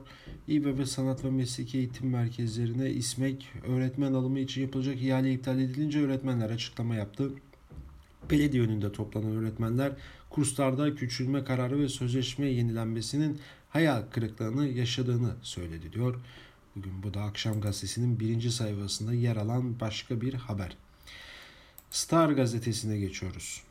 İBB 0.49 0.85
Sanat 0.85 1.25
ve 1.25 1.31
Mesleki 1.31 1.79
Eğitim 1.79 2.11
Merkezlerine 2.11 2.91
İSMEK 2.91 3.53
öğretmen 3.67 4.13
alımı 4.13 4.39
için 4.39 4.63
yapılacak 4.63 5.03
ihale 5.03 5.33
iptal 5.33 5.61
edilince 5.61 6.01
öğretmenler 6.01 6.51
açıklama 6.51 6.95
yaptı. 6.95 7.33
Belediye 8.31 8.63
önünde 8.63 8.93
toplanan 8.93 9.37
öğretmenler 9.37 9.93
kurslarda 10.31 10.95
küçülme 10.95 11.45
kararı 11.45 11.79
ve 11.79 11.89
sözleşme 11.89 12.47
yenilenmesinin 12.47 13.41
hayal 13.69 14.03
kırıklığını 14.03 14.69
yaşadığını 14.69 15.35
söyledi 15.43 15.93
diyor. 15.93 16.21
Bugün 16.77 17.03
bu 17.03 17.15
da 17.15 17.23
Akşam 17.23 17.61
Gazetesi'nin 17.61 18.21
birinci 18.21 18.53
sayfasında 18.53 19.15
yer 19.15 19.37
alan 19.37 19.81
başka 19.81 20.21
bir 20.21 20.35
haber. 20.35 20.77
Star 21.91 22.31
gazetesine 22.31 22.99
geçiyoruz. 22.99 23.63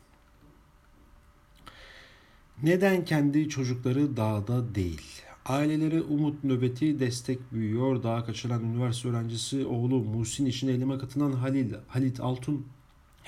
Neden 2.62 3.04
kendi 3.04 3.48
çocukları 3.48 4.16
dağda 4.16 4.74
değil? 4.74 5.22
Ailelere 5.46 6.02
umut 6.02 6.44
nöbeti 6.44 7.00
destek 7.00 7.52
büyüyor. 7.52 8.02
Dağa 8.02 8.24
kaçıran 8.24 8.64
üniversite 8.64 9.08
öğrencisi 9.08 9.66
oğlu 9.66 10.04
Muhsin 10.04 10.46
için 10.46 10.68
eyleme 10.68 10.98
katılan 10.98 11.32
Halil, 11.32 11.74
Halit 11.88 12.20
Altun 12.20 12.66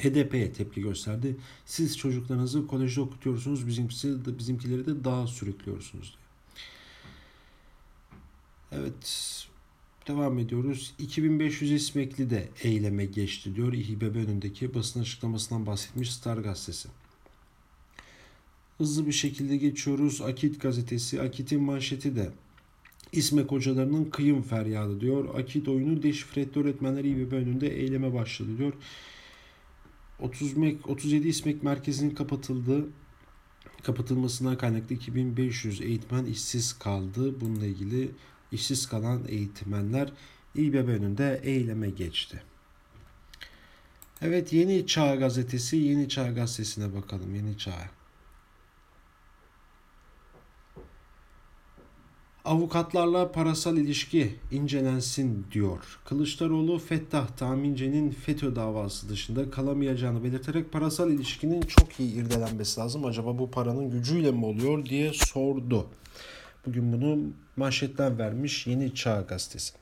HDP'ye 0.02 0.52
tepki 0.52 0.80
gösterdi. 0.80 1.36
Siz 1.66 1.98
çocuklarınızı 1.98 2.66
kolejde 2.66 3.00
okutuyorsunuz, 3.00 3.66
bizimkisi 3.66 4.38
bizimkileri 4.38 4.86
de 4.86 5.04
dağa 5.04 5.26
sürüklüyorsunuz. 5.26 6.14
Evet, 8.72 9.42
Devam 10.08 10.38
ediyoruz. 10.38 10.94
2500 10.98 11.72
İsmekli 11.72 12.30
de 12.30 12.48
eyleme 12.62 13.04
geçti 13.04 13.56
diyor. 13.56 13.72
İHBB 13.72 14.16
önündeki 14.16 14.74
basın 14.74 15.00
açıklamasından 15.00 15.66
bahsetmiş 15.66 16.12
Star 16.12 16.36
gazetesi. 16.36 16.88
Hızlı 18.78 19.06
bir 19.06 19.12
şekilde 19.12 19.56
geçiyoruz. 19.56 20.20
Akit 20.20 20.60
gazetesi. 20.60 21.22
Akit'in 21.22 21.62
manşeti 21.62 22.16
de 22.16 22.30
İsmek 23.12 23.52
hocalarının 23.52 24.04
kıyım 24.04 24.42
feryadı 24.42 25.00
diyor. 25.00 25.38
Akit 25.38 25.68
oyunu 25.68 26.02
deşifre 26.02 26.40
etti 26.40 26.60
öğretmenler 26.60 27.04
İBB 27.04 27.32
önünde 27.32 27.68
eyleme 27.80 28.14
başladı 28.14 28.58
diyor. 28.58 28.72
30 30.22 30.56
mek, 30.56 30.88
37 30.88 31.28
İsmek 31.28 31.62
merkezinin 31.62 32.14
kapatıldığı 32.14 32.88
kapatılmasından 33.82 34.58
kaynaklı 34.58 34.94
2500 34.94 35.80
eğitmen 35.80 36.24
işsiz 36.24 36.72
kaldı. 36.72 37.40
Bununla 37.40 37.66
ilgili 37.66 38.10
işsiz 38.52 38.86
kalan 38.88 39.22
eğitmenler 39.28 40.12
İBB 40.54 40.88
önünde 40.88 41.40
eyleme 41.44 41.90
geçti. 41.90 42.42
Evet 44.22 44.52
Yeni 44.52 44.86
Çağ 44.86 45.14
gazetesi 45.14 45.76
Yeni 45.76 46.08
Çağ 46.08 46.28
gazetesine 46.28 46.94
bakalım 46.94 47.34
Yeni 47.34 47.58
Çağ. 47.58 47.90
Avukatlarla 52.44 53.32
parasal 53.32 53.76
ilişki 53.76 54.34
incelensin 54.50 55.46
diyor. 55.52 55.98
Kılıçdaroğlu 56.04 56.78
Fettah 56.78 57.26
Tamince'nin 57.26 58.10
FETÖ 58.10 58.56
davası 58.56 59.08
dışında 59.08 59.50
kalamayacağını 59.50 60.24
belirterek 60.24 60.72
parasal 60.72 61.10
ilişkinin 61.10 61.60
çok 61.60 62.00
iyi 62.00 62.14
irdelenmesi 62.14 62.80
lazım. 62.80 63.04
Acaba 63.04 63.38
bu 63.38 63.50
paranın 63.50 63.90
gücüyle 63.90 64.30
mi 64.30 64.44
oluyor 64.44 64.86
diye 64.86 65.12
sordu. 65.14 65.86
Bugün 66.66 66.92
bunu 66.92 67.32
manşetten 67.56 68.18
vermiş 68.18 68.66
Yeni 68.66 68.94
Çağ 68.94 69.20
gazetesi. 69.20 69.74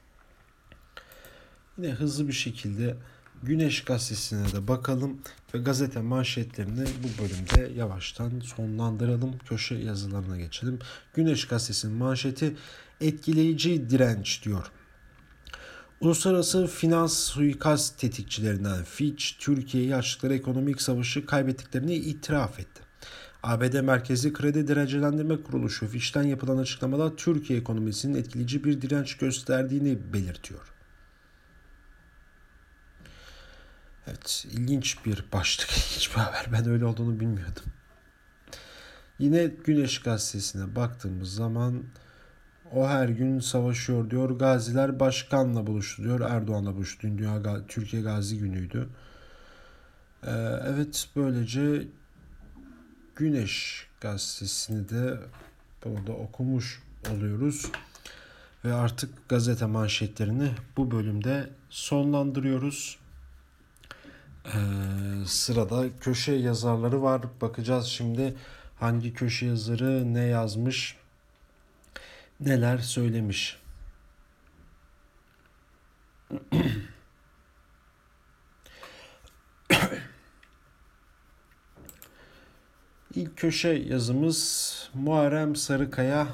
Yine 1.79 1.88
hızlı 1.88 2.29
bir 2.29 2.33
şekilde 2.33 2.97
Güneş 3.42 3.85
gazetesine 3.85 4.52
de 4.52 4.68
bakalım 4.68 5.20
ve 5.54 5.59
gazete 5.59 6.00
manşetlerini 6.00 6.85
bu 7.02 7.23
bölümde 7.23 7.73
yavaştan 7.78 8.40
sonlandıralım. 8.40 9.38
Köşe 9.38 9.75
yazılarına 9.75 10.38
geçelim. 10.38 10.78
Güneş 11.14 11.49
gazetesinin 11.49 11.97
manşeti 11.97 12.56
etkileyici 13.00 13.90
direnç 13.90 14.44
diyor. 14.44 14.70
Uluslararası 16.00 16.66
finans 16.66 17.18
suikast 17.18 17.99
tetikçilerinden 17.99 18.85
Fitch, 18.85 19.25
Türkiye'yi 19.38 19.97
açtıkları 19.97 20.35
ekonomik 20.35 20.82
savaşı 20.82 21.26
kaybettiklerini 21.26 21.94
itiraf 21.94 22.61
etti. 22.61 22.82
ABD 23.42 23.80
Merkezi 23.80 24.32
Kredi 24.32 24.68
Derecelendirme 24.68 25.42
Kuruluşu 25.42 25.88
Fitch'ten 25.88 26.23
yapılan 26.23 26.59
açıklamada 26.59 27.16
Türkiye 27.16 27.59
ekonomisinin 27.59 28.14
etkileyici 28.14 28.64
bir 28.64 28.82
direnç 28.82 29.16
gösterdiğini 29.16 30.12
belirtiyor. 30.12 30.80
Evet, 34.11 34.47
ilginç 34.52 35.07
bir 35.07 35.25
başlık, 35.33 35.71
ilginç 35.76 36.11
bir 36.11 36.21
haber. 36.21 36.47
Ben 36.52 36.69
öyle 36.69 36.85
olduğunu 36.85 37.21
bilmiyordum. 37.21 37.64
Yine 39.19 39.47
Güneş 39.47 40.02
Gazetesi'ne 40.02 40.76
baktığımız 40.76 41.35
zaman 41.35 41.83
o 42.73 42.88
her 42.88 43.09
gün 43.09 43.40
savaşıyor 43.40 44.11
diyor. 44.11 44.31
Gaziler 44.31 45.00
başkanla 45.00 45.67
buluştu 45.67 46.02
diyor. 46.02 46.21
Erdoğan'la 46.21 46.75
buluştu. 46.75 47.02
Dünya 47.02 47.67
Türkiye 47.67 48.02
Gazi 48.02 48.38
Günü'ydü. 48.38 48.88
Ee, 50.23 50.31
evet 50.67 51.09
böylece 51.17 51.88
Güneş 53.17 53.87
Gazetesi'ni 54.00 54.88
de 54.88 55.19
burada 55.85 56.12
okumuş 56.12 56.83
oluyoruz. 57.11 57.67
Ve 58.64 58.75
artık 58.75 59.29
gazete 59.29 59.67
manşetlerini 59.67 60.50
bu 60.76 60.90
bölümde 60.90 61.50
sonlandırıyoruz. 61.71 63.00
Ee, 64.47 64.50
sırada 65.26 65.99
köşe 66.00 66.32
yazarları 66.32 67.02
var. 67.02 67.23
Bakacağız 67.40 67.87
şimdi 67.87 68.37
hangi 68.80 69.14
köşe 69.14 69.47
yazarı 69.47 70.14
ne 70.14 70.25
yazmış, 70.25 70.97
neler 72.40 72.78
söylemiş. 72.78 73.61
İlk 83.14 83.37
köşe 83.37 83.68
yazımız 83.68 84.90
Muharrem 84.94 85.56
Sarıkaya 85.56 86.26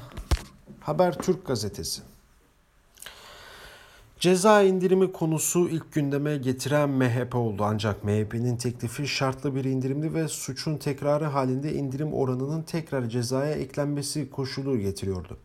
Habertürk 0.79 1.47
gazetesi. 1.47 2.01
Ceza 4.19 4.63
indirimi 4.63 5.11
konusu 5.11 5.69
ilk 5.69 5.91
gündeme 5.93 6.37
getiren 6.37 6.89
MHP 6.89 7.35
oldu 7.35 7.63
ancak 7.63 8.03
MHP'nin 8.03 8.57
teklifi 8.57 9.07
şartlı 9.07 9.55
bir 9.55 9.63
indirimli 9.63 10.13
ve 10.13 10.27
suçun 10.27 10.77
tekrarı 10.77 11.25
halinde 11.25 11.73
indirim 11.73 12.13
oranının 12.13 12.61
tekrar 12.61 13.09
cezaya 13.09 13.55
eklenmesi 13.55 14.29
koşulu 14.29 14.79
getiriyordu. 14.79 15.37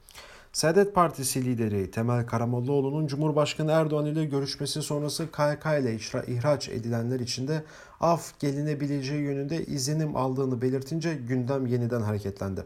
Saadet 0.53 0.95
Partisi 0.95 1.45
lideri 1.45 1.91
Temel 1.91 2.27
Karamollaoğlu'nun 2.27 3.07
Cumhurbaşkanı 3.07 3.73
Erdoğan 3.73 4.07
ile 4.07 4.25
görüşmesi 4.25 4.83
sonrası 4.83 5.33
KYK 5.33 5.67
ile 5.81 5.97
ihraç 6.27 6.69
edilenler 6.69 7.21
için 7.21 7.49
de 7.49 7.65
af 8.01 8.41
gelinebileceği 8.41 9.23
yönünde 9.23 9.65
izlenim 9.65 10.17
aldığını 10.17 10.63
belirtince 10.63 11.15
gündem 11.15 11.67
yeniden 11.67 12.01
hareketlendi. 12.01 12.65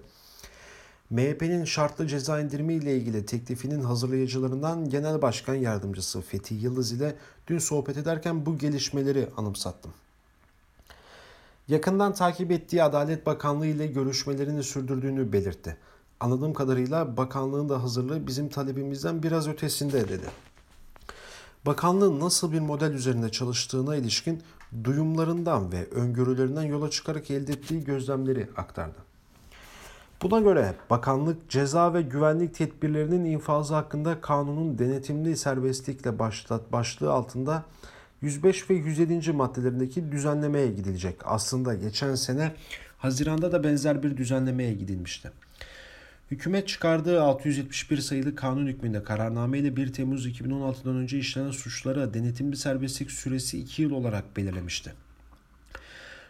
MHP'nin 1.11 1.65
şartlı 1.65 2.07
ceza 2.07 2.41
indirimi 2.41 2.75
ile 2.75 2.97
ilgili 2.97 3.27
teklifinin 3.27 3.81
hazırlayıcılarından 3.81 4.89
Genel 4.89 5.23
Başkan 5.23 5.55
Yardımcısı 5.55 6.21
Fethi 6.21 6.55
Yıldız 6.55 6.93
ile 6.93 7.17
dün 7.47 7.59
sohbet 7.59 7.97
ederken 7.97 8.47
bu 8.47 8.59
gelişmeleri 8.59 9.29
anımsattım. 9.37 9.93
Yakından 11.69 12.15
takip 12.15 12.51
ettiği 12.51 12.83
Adalet 12.83 13.27
Bakanlığı 13.27 13.67
ile 13.67 13.87
görüşmelerini 13.87 14.63
sürdürdüğünü 14.63 15.33
belirtti. 15.33 15.77
Anladığım 16.21 16.55
kadarıyla 16.55 17.17
bakanlığın 17.17 17.69
da 17.69 17.83
hazırlığı 17.83 18.27
bizim 18.27 18.49
talebimizden 18.49 19.23
biraz 19.23 19.49
ötesinde 19.49 20.09
dedi. 20.09 20.27
Bakanlığın 21.67 22.21
nasıl 22.21 22.53
bir 22.53 22.61
model 22.61 22.93
üzerinde 22.93 23.29
çalıştığına 23.29 23.97
ilişkin 23.97 24.43
duyumlarından 24.85 25.73
ve 25.73 25.87
öngörülerinden 25.91 26.63
yola 26.63 26.91
çıkarak 26.91 27.31
elde 27.31 27.53
ettiği 27.53 27.85
gözlemleri 27.85 28.49
aktardı. 28.57 29.06
Buna 30.23 30.41
göre 30.41 30.75
bakanlık 30.91 31.51
ceza 31.51 31.95
ve 31.95 32.03
güvenlik 32.03 32.55
tedbirlerinin 32.55 33.25
infazı 33.25 33.75
hakkında 33.75 34.21
kanunun 34.21 34.79
denetimli 34.79 35.37
serbestlikle 35.37 36.19
başlat, 36.19 36.73
başlığı 36.73 37.13
altında 37.13 37.65
105 38.23 38.71
ve 38.71 38.75
107. 38.75 39.33
maddelerindeki 39.33 40.13
düzenlemeye 40.13 40.67
gidilecek. 40.73 41.17
Aslında 41.25 41.75
geçen 41.75 42.15
sene 42.15 42.53
Haziran'da 42.99 43.53
da 43.53 43.65
benzer 43.65 44.03
bir 44.03 44.17
düzenlemeye 44.17 44.73
gidilmişti. 44.73 45.31
Hükümet 46.31 46.69
çıkardığı 46.69 47.23
671 47.23 47.99
sayılı 47.99 48.35
kanun 48.35 48.67
hükmünde 48.67 49.03
kararnameyle 49.03 49.77
1 49.77 49.93
Temmuz 49.93 50.27
2016'dan 50.27 50.97
önce 50.97 51.19
işlenen 51.19 51.51
suçlara 51.51 52.15
denetimli 52.15 52.57
serbestlik 52.57 53.11
süresi 53.11 53.59
2 53.59 53.83
yıl 53.83 53.91
olarak 53.91 54.37
belirlemişti. 54.37 54.93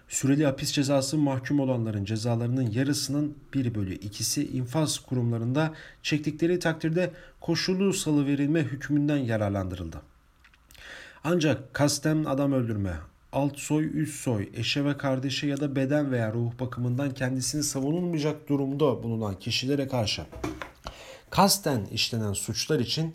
Süreli 0.08 0.44
hapis 0.44 0.72
cezası 0.72 1.18
mahkum 1.18 1.60
olanların 1.60 2.04
cezalarının 2.04 2.70
yarısının 2.70 3.36
1 3.54 3.74
bölü 3.74 3.96
2'si 3.96 4.50
infaz 4.50 4.98
kurumlarında 4.98 5.74
çektikleri 6.02 6.58
takdirde 6.58 7.12
koşullu 7.40 7.92
salı 7.92 8.26
verilme 8.26 8.62
hükmünden 8.62 9.16
yararlandırıldı. 9.16 10.02
Ancak 11.24 11.74
kasten 11.74 12.24
adam 12.24 12.52
öldürme, 12.52 12.96
alt 13.32 13.58
soy, 13.58 13.90
üst 14.02 14.20
soy, 14.20 14.48
eşe 14.54 14.84
ve 14.84 14.96
kardeşe 14.96 15.46
ya 15.46 15.60
da 15.60 15.76
beden 15.76 16.12
veya 16.12 16.32
ruh 16.32 16.50
bakımından 16.60 17.14
kendisini 17.14 17.62
savunulmayacak 17.62 18.48
durumda 18.48 19.02
bulunan 19.02 19.38
kişilere 19.38 19.88
karşı 19.88 20.22
kasten 21.30 21.84
işlenen 21.84 22.32
suçlar 22.32 22.80
için 22.80 23.14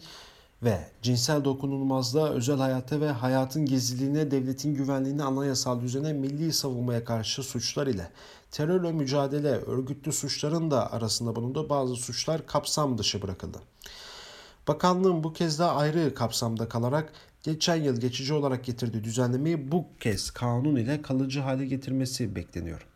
ve 0.63 0.79
cinsel 1.01 1.43
dokunulmazlığa, 1.43 2.29
özel 2.29 2.57
hayata 2.57 3.01
ve 3.01 3.11
hayatın 3.11 3.65
gizliliğine, 3.65 4.31
devletin 4.31 4.75
güvenliğine, 4.75 5.23
anayasal 5.23 5.81
düzene, 5.81 6.13
milli 6.13 6.53
savunmaya 6.53 7.05
karşı 7.05 7.43
suçlar 7.43 7.87
ile 7.87 8.09
terörle 8.51 8.91
mücadele, 8.91 9.49
örgütlü 9.49 10.11
suçların 10.11 10.71
da 10.71 10.91
arasında 10.91 11.35
bulunduğu 11.35 11.69
bazı 11.69 11.95
suçlar 11.95 12.45
kapsam 12.45 12.97
dışı 12.97 13.21
bırakıldı. 13.21 13.57
Bakanlığın 14.67 15.23
bu 15.23 15.33
kez 15.33 15.59
daha 15.59 15.75
ayrı 15.75 16.15
kapsamda 16.15 16.69
kalarak 16.69 17.13
geçen 17.43 17.75
yıl 17.75 17.99
geçici 17.99 18.33
olarak 18.33 18.63
getirdiği 18.63 19.03
düzenlemeyi 19.03 19.71
bu 19.71 19.85
kez 19.99 20.31
kanun 20.31 20.75
ile 20.75 21.01
kalıcı 21.01 21.39
hale 21.39 21.65
getirmesi 21.65 22.35
bekleniyor. 22.35 22.90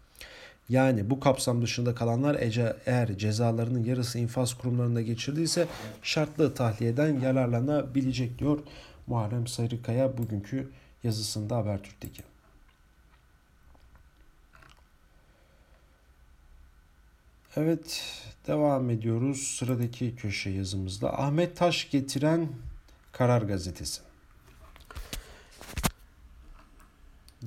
Yani 0.69 1.09
bu 1.09 1.19
kapsam 1.19 1.61
dışında 1.61 1.95
kalanlar 1.95 2.37
eğer 2.85 3.17
cezalarının 3.17 3.83
yarısı 3.83 4.19
infaz 4.19 4.53
kurumlarında 4.53 5.01
geçirdiyse 5.01 5.67
şartlı 6.01 6.53
tahliyeden 6.53 7.19
yararlanabilecek 7.19 8.39
diyor 8.39 8.59
Muharrem 9.07 9.47
Sarıkaya 9.47 10.17
bugünkü 10.17 10.69
yazısında 11.03 11.57
Habertürk'teki. 11.57 12.23
Evet 17.55 18.03
devam 18.47 18.89
ediyoruz 18.89 19.41
sıradaki 19.41 20.15
köşe 20.15 20.49
yazımızda. 20.49 21.19
Ahmet 21.19 21.57
Taş 21.57 21.89
getiren 21.89 22.49
Karar 23.11 23.41
Gazetesi. 23.41 24.01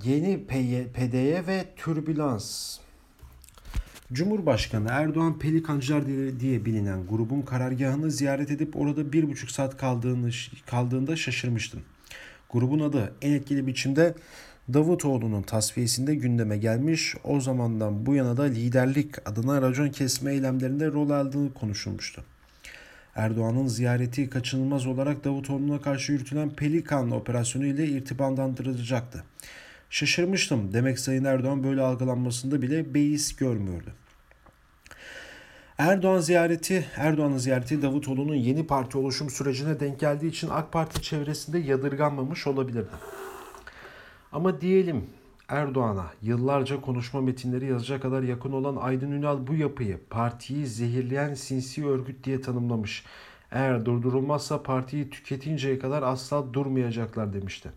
Yeni 0.04 0.46
PDY 0.92 1.46
ve 1.46 1.64
türbülans 1.76 2.78
Cumhurbaşkanı 4.12 4.88
Erdoğan 4.90 5.38
Pelikancılar 5.38 6.06
diye 6.40 6.64
bilinen 6.64 7.06
grubun 7.06 7.42
karargahını 7.42 8.10
ziyaret 8.10 8.50
edip 8.50 8.76
orada 8.76 9.12
bir 9.12 9.28
buçuk 9.28 9.50
saat 9.50 9.76
kaldığını, 9.76 10.30
kaldığında 10.66 11.16
şaşırmıştım. 11.16 11.80
Grubun 12.50 12.80
adı 12.80 13.12
en 13.22 13.32
etkili 13.32 13.66
biçimde 13.66 14.14
Davutoğlu'nun 14.72 15.42
tasfiyesinde 15.42 16.14
gündeme 16.14 16.58
gelmiş. 16.58 17.14
O 17.24 17.40
zamandan 17.40 18.06
bu 18.06 18.14
yana 18.14 18.36
da 18.36 18.42
liderlik 18.42 19.28
adına 19.28 19.62
racon 19.62 19.88
kesme 19.88 20.32
eylemlerinde 20.32 20.86
rol 20.86 21.10
aldığı 21.10 21.54
konuşulmuştu. 21.54 22.24
Erdoğan'ın 23.14 23.66
ziyareti 23.66 24.30
kaçınılmaz 24.30 24.86
olarak 24.86 25.24
Davutoğlu'na 25.24 25.80
karşı 25.80 26.12
yürütülen 26.12 26.50
Pelikan 26.50 27.10
operasyonu 27.10 27.66
ile 27.66 27.86
irtibatlandırılacaktı. 27.86 29.24
Şaşırmıştım. 29.90 30.72
Demek 30.72 30.98
Sayın 30.98 31.24
Erdoğan 31.24 31.64
böyle 31.64 31.82
algılanmasında 31.82 32.62
bile 32.62 32.94
beis 32.94 33.36
görmüyordu. 33.36 33.92
Erdoğan 35.78 36.20
ziyareti, 36.20 36.86
Erdoğan'ın 36.96 37.38
ziyareti 37.38 37.82
Davutoğlu'nun 37.82 38.34
yeni 38.34 38.66
parti 38.66 38.98
oluşum 38.98 39.30
sürecine 39.30 39.80
denk 39.80 40.00
geldiği 40.00 40.26
için 40.26 40.48
AK 40.48 40.72
Parti 40.72 41.02
çevresinde 41.02 41.58
yadırganmamış 41.58 42.46
olabilirdi. 42.46 42.88
Ama 44.32 44.60
diyelim 44.60 45.06
Erdoğan'a 45.48 46.06
yıllarca 46.22 46.80
konuşma 46.80 47.20
metinleri 47.20 47.66
yazacak 47.66 48.02
kadar 48.02 48.22
yakın 48.22 48.52
olan 48.52 48.76
Aydın 48.76 49.12
Ünal 49.12 49.46
bu 49.46 49.54
yapıyı 49.54 50.00
partiyi 50.10 50.66
zehirleyen 50.66 51.34
sinsi 51.34 51.86
örgüt 51.86 52.24
diye 52.24 52.40
tanımlamış. 52.40 53.04
Eğer 53.50 53.84
durdurulmazsa 53.84 54.62
partiyi 54.62 55.10
tüketinceye 55.10 55.78
kadar 55.78 56.02
asla 56.02 56.54
durmayacaklar 56.54 57.32
demişti. 57.32 57.70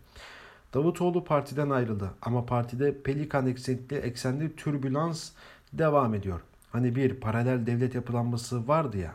Davutoğlu 0.74 1.24
partiden 1.24 1.70
ayrıldı 1.70 2.10
ama 2.22 2.46
partide 2.46 3.02
Pelikan 3.02 3.46
eksenli, 3.46 3.94
eksenli 3.94 4.56
türbülans 4.56 5.30
devam 5.72 6.14
ediyor. 6.14 6.40
Hani 6.72 6.96
bir 6.96 7.14
paralel 7.14 7.66
devlet 7.66 7.94
yapılanması 7.94 8.68
vardı 8.68 8.98
ya. 8.98 9.14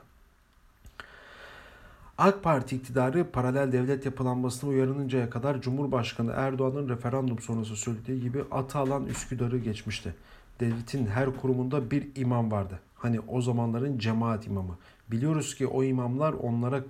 AK 2.17 2.43
Parti 2.43 2.75
iktidarı 2.75 3.31
paralel 3.31 3.71
devlet 3.71 4.05
yapılanmasına 4.05 4.69
uyarınıncaya 4.69 5.29
kadar 5.29 5.61
Cumhurbaşkanı 5.61 6.31
Erdoğan'ın 6.35 6.89
referandum 6.89 7.39
sonrası 7.39 7.75
söylediği 7.75 8.21
gibi 8.21 8.43
atı 8.51 8.77
alan 8.77 9.05
Üsküdar'ı 9.05 9.57
geçmişti. 9.57 10.15
Devletin 10.59 11.05
her 11.05 11.35
kurumunda 11.35 11.91
bir 11.91 12.07
imam 12.15 12.51
vardı. 12.51 12.79
Hani 12.95 13.19
o 13.19 13.41
zamanların 13.41 13.99
cemaat 13.99 14.47
imamı. 14.47 14.77
Biliyoruz 15.11 15.55
ki 15.55 15.67
o 15.67 15.83
imamlar 15.83 16.33
onlara 16.33 16.83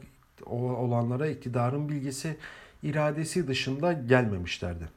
olanlara 0.46 1.28
iktidarın 1.28 1.90
bilgisi 1.90 2.38
iradesi 2.90 3.48
dışında 3.48 3.94
gelmemişlerdi. 3.94 4.90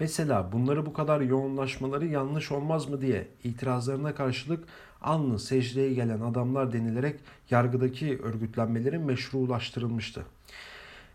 Mesela 0.00 0.52
bunları 0.52 0.86
bu 0.86 0.92
kadar 0.92 1.20
yoğunlaşmaları 1.20 2.06
yanlış 2.06 2.52
olmaz 2.52 2.88
mı 2.88 3.00
diye 3.00 3.28
itirazlarına 3.44 4.14
karşılık 4.14 4.64
alnı 5.02 5.38
secdeye 5.38 5.94
gelen 5.94 6.20
adamlar 6.20 6.72
denilerek 6.72 7.20
yargıdaki 7.50 8.18
örgütlenmelerin 8.22 9.02
meşrulaştırılmıştı. 9.02 10.22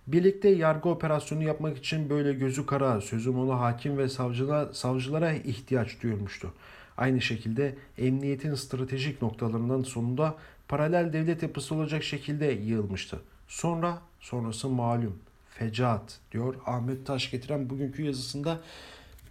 Birlikte 0.07 0.49
yargı 0.49 0.89
operasyonu 0.89 1.43
yapmak 1.43 1.77
için 1.77 2.09
böyle 2.09 2.33
gözü 2.33 2.65
kara, 2.65 3.01
sözüm 3.01 3.39
ona 3.39 3.59
hakim 3.59 3.97
ve 3.97 4.09
savcılara, 4.09 4.73
savcılara 4.73 5.33
ihtiyaç 5.33 6.03
duyulmuştu. 6.03 6.53
Aynı 6.97 7.21
şekilde 7.21 7.75
emniyetin 7.97 8.55
stratejik 8.55 9.21
noktalarından 9.21 9.83
sonunda 9.83 10.35
paralel 10.67 11.13
devlet 11.13 11.43
yapısı 11.43 11.75
olacak 11.75 12.03
şekilde 12.03 12.45
yığılmıştı. 12.45 13.19
Sonra, 13.47 14.01
sonrası 14.19 14.69
malum 14.69 15.19
fecaat 15.59 16.19
diyor 16.31 16.55
Ahmet 16.65 17.05
Taş 17.05 17.31
getiren 17.31 17.69
bugünkü 17.69 18.03
yazısında 18.03 18.59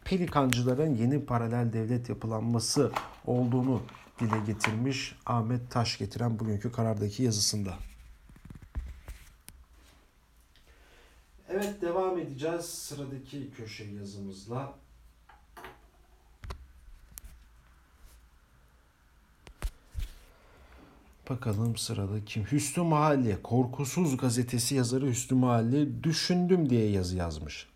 Pelikancıların 0.04 0.94
yeni 0.94 1.26
paralel 1.26 1.72
devlet 1.72 2.08
yapılanması 2.08 2.92
olduğunu 3.26 3.82
dile 4.20 4.40
getirmiş 4.46 5.16
Ahmet 5.26 5.70
Taş 5.70 5.98
getiren 5.98 6.38
bugünkü 6.38 6.72
karardaki 6.72 7.22
yazısında. 7.22 7.74
Evet 11.48 11.82
devam 11.82 12.18
edeceğiz 12.18 12.64
sıradaki 12.64 13.50
köşe 13.50 13.84
yazımızla. 13.84 14.74
Bakalım 21.30 21.76
sırada 21.76 22.24
kim? 22.24 22.44
Hüsnü 22.44 22.82
Mahalle, 22.82 23.42
Korkusuz 23.42 24.16
gazetesi 24.16 24.74
yazarı 24.74 25.06
Hüsnü 25.06 25.38
Mahalle 25.38 26.04
düşündüm 26.04 26.70
diye 26.70 26.90
yazı 26.90 27.16
yazmış. 27.16 27.66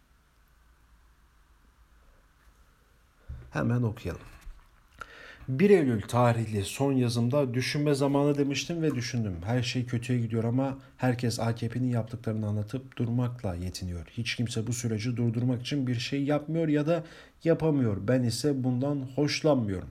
Hemen 3.51 3.83
okuyalım. 3.83 4.23
1 5.49 5.71
Eylül 5.71 6.03
tarihli 6.03 6.65
son 6.65 6.93
yazımda 6.93 7.55
düşünme 7.55 7.95
zamanı 7.95 8.39
demiştim 8.39 8.83
ve 8.83 8.95
düşündüm. 8.95 9.37
Her 9.45 9.63
şey 9.63 9.87
kötüye 9.87 10.19
gidiyor 10.19 10.45
ama 10.45 10.79
herkes 10.97 11.41
AKP'nin 11.41 11.91
yaptıklarını 11.91 12.47
anlatıp 12.47 12.97
durmakla 12.97 13.55
yetiniyor. 13.55 14.07
Hiç 14.11 14.37
kimse 14.37 14.67
bu 14.67 14.73
süreci 14.73 15.17
durdurmak 15.17 15.61
için 15.61 15.87
bir 15.87 15.95
şey 15.95 16.25
yapmıyor 16.25 16.69
ya 16.69 16.87
da 16.87 17.05
yapamıyor. 17.45 17.97
Ben 18.09 18.23
ise 18.23 18.65
bundan 18.65 19.09
hoşlanmıyorum. 19.15 19.89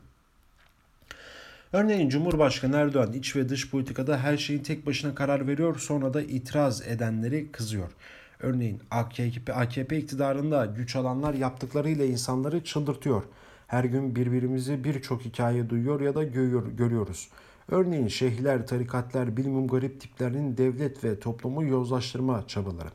Örneğin 1.74 2.10
Cumhurbaşkanı 2.10 2.76
Erdoğan 2.76 3.14
iç 3.14 3.36
ve 3.36 3.50
dış 3.50 3.72
politikada 3.72 4.18
her 4.18 4.38
şeyin 4.38 4.64
tek 4.64 4.86
başına 4.86 5.16
karar 5.16 5.48
veriyor 5.48 5.80
sonra 5.80 6.14
da 6.14 6.22
itiraz 6.22 6.88
edenleri 6.88 7.52
kızıyor. 7.52 7.92
Örneğin 8.40 8.82
AKP, 8.92 9.54
AKP 9.54 9.98
iktidarında 9.98 10.66
güç 10.66 10.96
alanlar 10.96 11.34
yaptıklarıyla 11.34 12.06
insanları 12.06 12.64
çıldırtıyor. 12.64 13.24
Her 13.68 13.84
gün 13.84 14.16
birbirimizi 14.16 14.84
birçok 14.84 15.22
hikaye 15.22 15.70
duyuyor 15.70 16.02
ya 16.02 16.16
da 16.16 16.24
görüyor, 16.24 16.68
görüyoruz. 16.68 17.30
Örneğin 17.68 18.08
şeyhler, 18.08 18.68
tarikatlar, 18.68 19.38
bilmem 19.38 19.68
garip 19.68 20.02
tiplerin 20.02 20.58
devlet 20.58 21.04
ve 21.04 21.20
toplumu 21.20 21.64
yozlaştırma 21.64 22.48
çabaları. 22.48 22.90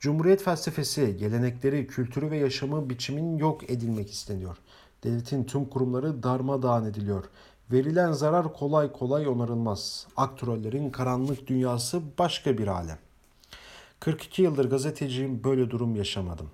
Cumhuriyet 0.00 0.42
felsefesi, 0.42 1.16
gelenekleri, 1.16 1.86
kültürü 1.86 2.30
ve 2.30 2.36
yaşamı 2.36 2.90
biçimin 2.90 3.38
yok 3.38 3.70
edilmek 3.70 4.10
isteniyor. 4.10 4.56
Devletin 5.04 5.44
tüm 5.44 5.64
kurumları 5.64 6.22
darmadağın 6.22 6.84
ediliyor. 6.84 7.24
Verilen 7.72 8.12
zarar 8.12 8.52
kolay 8.52 8.92
kolay 8.92 9.28
onarılmaz. 9.28 10.06
Aktrollerin 10.16 10.90
karanlık 10.90 11.46
dünyası 11.46 12.02
başka 12.18 12.58
bir 12.58 12.66
alem. 12.66 12.98
42 14.00 14.42
yıldır 14.42 14.70
gazeteciyim 14.70 15.44
böyle 15.44 15.70
durum 15.70 15.96
yaşamadım. 15.96 16.50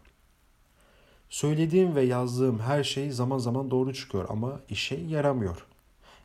Söylediğim 1.29 1.95
ve 1.95 2.03
yazdığım 2.03 2.59
her 2.59 2.85
şey 2.85 3.11
zaman 3.11 3.39
zaman 3.39 3.71
doğru 3.71 3.95
çıkıyor 3.95 4.27
ama 4.29 4.61
işe 4.69 4.95
yaramıyor. 4.95 5.67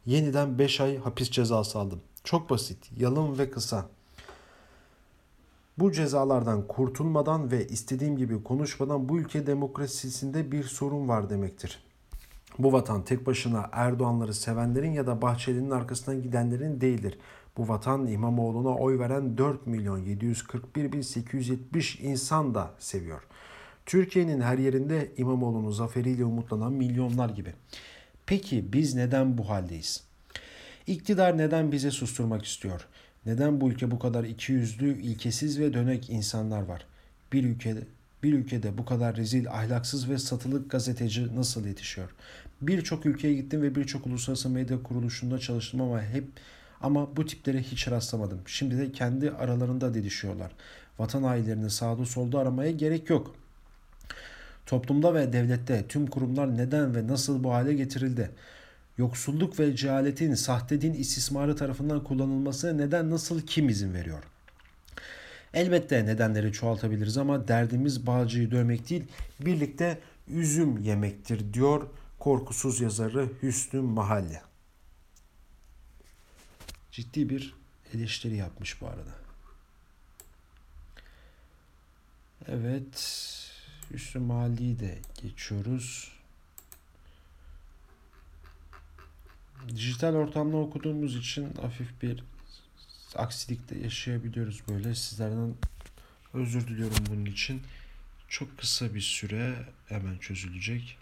Yeniden 0.05 0.59
5 0.59 0.81
ay 0.81 0.97
hapis 0.97 1.31
cezası 1.31 1.79
aldım. 1.79 2.01
Çok 2.23 2.49
basit, 2.49 2.91
yalın 2.97 3.37
ve 3.37 3.51
kısa. 3.51 3.85
Bu 5.77 5.91
cezalardan 5.91 6.67
kurtulmadan 6.67 7.51
ve 7.51 7.67
istediğim 7.67 8.17
gibi 8.17 8.43
konuşmadan 8.43 9.09
bu 9.09 9.19
ülke 9.19 9.47
demokrasisinde 9.47 10.51
bir 10.51 10.63
sorun 10.63 11.07
var 11.07 11.29
demektir. 11.29 11.88
Bu 12.59 12.73
vatan 12.73 13.05
tek 13.05 13.25
başına 13.25 13.69
Erdoğanları 13.71 14.33
sevenlerin 14.33 14.91
ya 14.91 15.07
da 15.07 15.21
Bahçeli'nin 15.21 15.71
arkasından 15.71 16.21
gidenlerin 16.21 16.81
değildir. 16.81 17.17
Bu 17.57 17.67
vatan 17.67 18.07
İmamoğlu'na 18.07 18.75
oy 18.75 18.99
veren 18.99 19.37
4 19.37 19.67
milyon 19.67 19.97
741 19.97 20.91
bin 20.91 21.01
870 21.01 21.99
insan 21.99 22.55
da 22.55 22.71
seviyor. 22.79 23.21
Türkiye'nin 23.85 24.41
her 24.41 24.57
yerinde 24.57 25.11
İmamoğlu'nun 25.17 25.71
zaferiyle 25.71 26.25
umutlanan 26.25 26.73
milyonlar 26.73 27.29
gibi. 27.29 27.53
Peki 28.25 28.73
biz 28.73 28.95
neden 28.95 29.37
bu 29.37 29.49
haldeyiz? 29.49 30.03
İktidar 30.87 31.37
neden 31.37 31.71
bize 31.71 31.91
susturmak 31.91 32.45
istiyor? 32.45 32.87
Neden 33.25 33.61
bu 33.61 33.69
ülke 33.69 33.91
bu 33.91 33.99
kadar 33.99 34.23
ikiyüzlü, 34.23 35.01
ilkesiz 35.01 35.59
ve 35.59 35.73
dönek 35.73 36.09
insanlar 36.09 36.61
var? 36.61 36.85
Bir 37.33 37.43
ülkede 37.43 37.87
bir 38.23 38.33
ülkede 38.33 38.77
bu 38.77 38.85
kadar 38.85 39.15
rezil, 39.15 39.49
ahlaksız 39.49 40.09
ve 40.09 40.17
satılık 40.17 40.71
gazeteci 40.71 41.35
nasıl 41.35 41.65
yetişiyor? 41.65 42.09
Birçok 42.61 43.05
ülkeye 43.05 43.33
gittim 43.33 43.61
ve 43.61 43.75
birçok 43.75 44.07
uluslararası 44.07 44.49
medya 44.49 44.83
kuruluşunda 44.83 45.39
çalıştım 45.39 45.81
ama 45.81 46.01
hep 46.01 46.25
ama 46.81 47.15
bu 47.15 47.25
tiplere 47.25 47.61
hiç 47.61 47.87
rastlamadım. 47.87 48.41
Şimdi 48.45 48.77
de 48.77 48.91
kendi 48.91 49.31
aralarında 49.31 49.93
didişiyorlar. 49.93 50.51
Vatan 50.99 51.23
hainlerini 51.23 51.69
sağda 51.69 52.05
solda 52.05 52.39
aramaya 52.39 52.71
gerek 52.71 53.09
yok. 53.09 53.35
Toplumda 54.65 55.13
ve 55.13 55.33
devlette 55.33 55.85
tüm 55.87 56.07
kurumlar 56.07 56.57
neden 56.57 56.95
ve 56.95 57.07
nasıl 57.07 57.43
bu 57.43 57.53
hale 57.53 57.73
getirildi? 57.73 58.31
Yoksulluk 58.97 59.59
ve 59.59 59.75
cehaletin 59.75 60.33
sahte 60.33 60.81
din 60.81 60.93
istismarı 60.93 61.55
tarafından 61.55 62.03
kullanılması 62.03 62.77
neden 62.77 63.11
nasıl 63.11 63.41
kim 63.41 63.69
izin 63.69 63.93
veriyor? 63.93 64.23
Elbette 65.53 66.05
nedenleri 66.05 66.53
çoğaltabiliriz 66.53 67.17
ama 67.17 67.47
derdimiz 67.47 68.07
bağcıyı 68.07 68.51
dövmek 68.51 68.89
değil, 68.89 69.03
birlikte 69.39 69.99
üzüm 70.27 70.77
yemektir 70.77 71.53
diyor 71.53 71.87
korkusuz 72.19 72.81
yazarı 72.81 73.29
Hüsnü 73.41 73.81
Mahalle. 73.81 74.41
Ciddi 76.91 77.29
bir 77.29 77.55
eleştiri 77.93 78.35
yapmış 78.35 78.81
bu 78.81 78.87
arada. 78.87 79.15
Evet. 82.47 83.25
Üstü, 83.91 84.19
Mahalle'yi 84.19 84.79
de 84.79 84.97
geçiyoruz. 85.21 86.11
dijital 89.67 90.15
ortamda 90.15 90.57
okuduğumuz 90.57 91.15
için 91.15 91.53
hafif 91.61 92.01
bir 92.01 92.23
aksilik 93.15 93.69
de 93.69 93.79
yaşayabiliyoruz 93.79 94.61
böyle. 94.69 94.95
Sizlerden 94.95 95.55
özür 96.33 96.67
diliyorum 96.67 97.03
bunun 97.09 97.25
için. 97.25 97.61
Çok 98.27 98.57
kısa 98.57 98.93
bir 98.93 99.01
süre 99.01 99.55
hemen 99.87 100.17
çözülecek. 100.17 100.97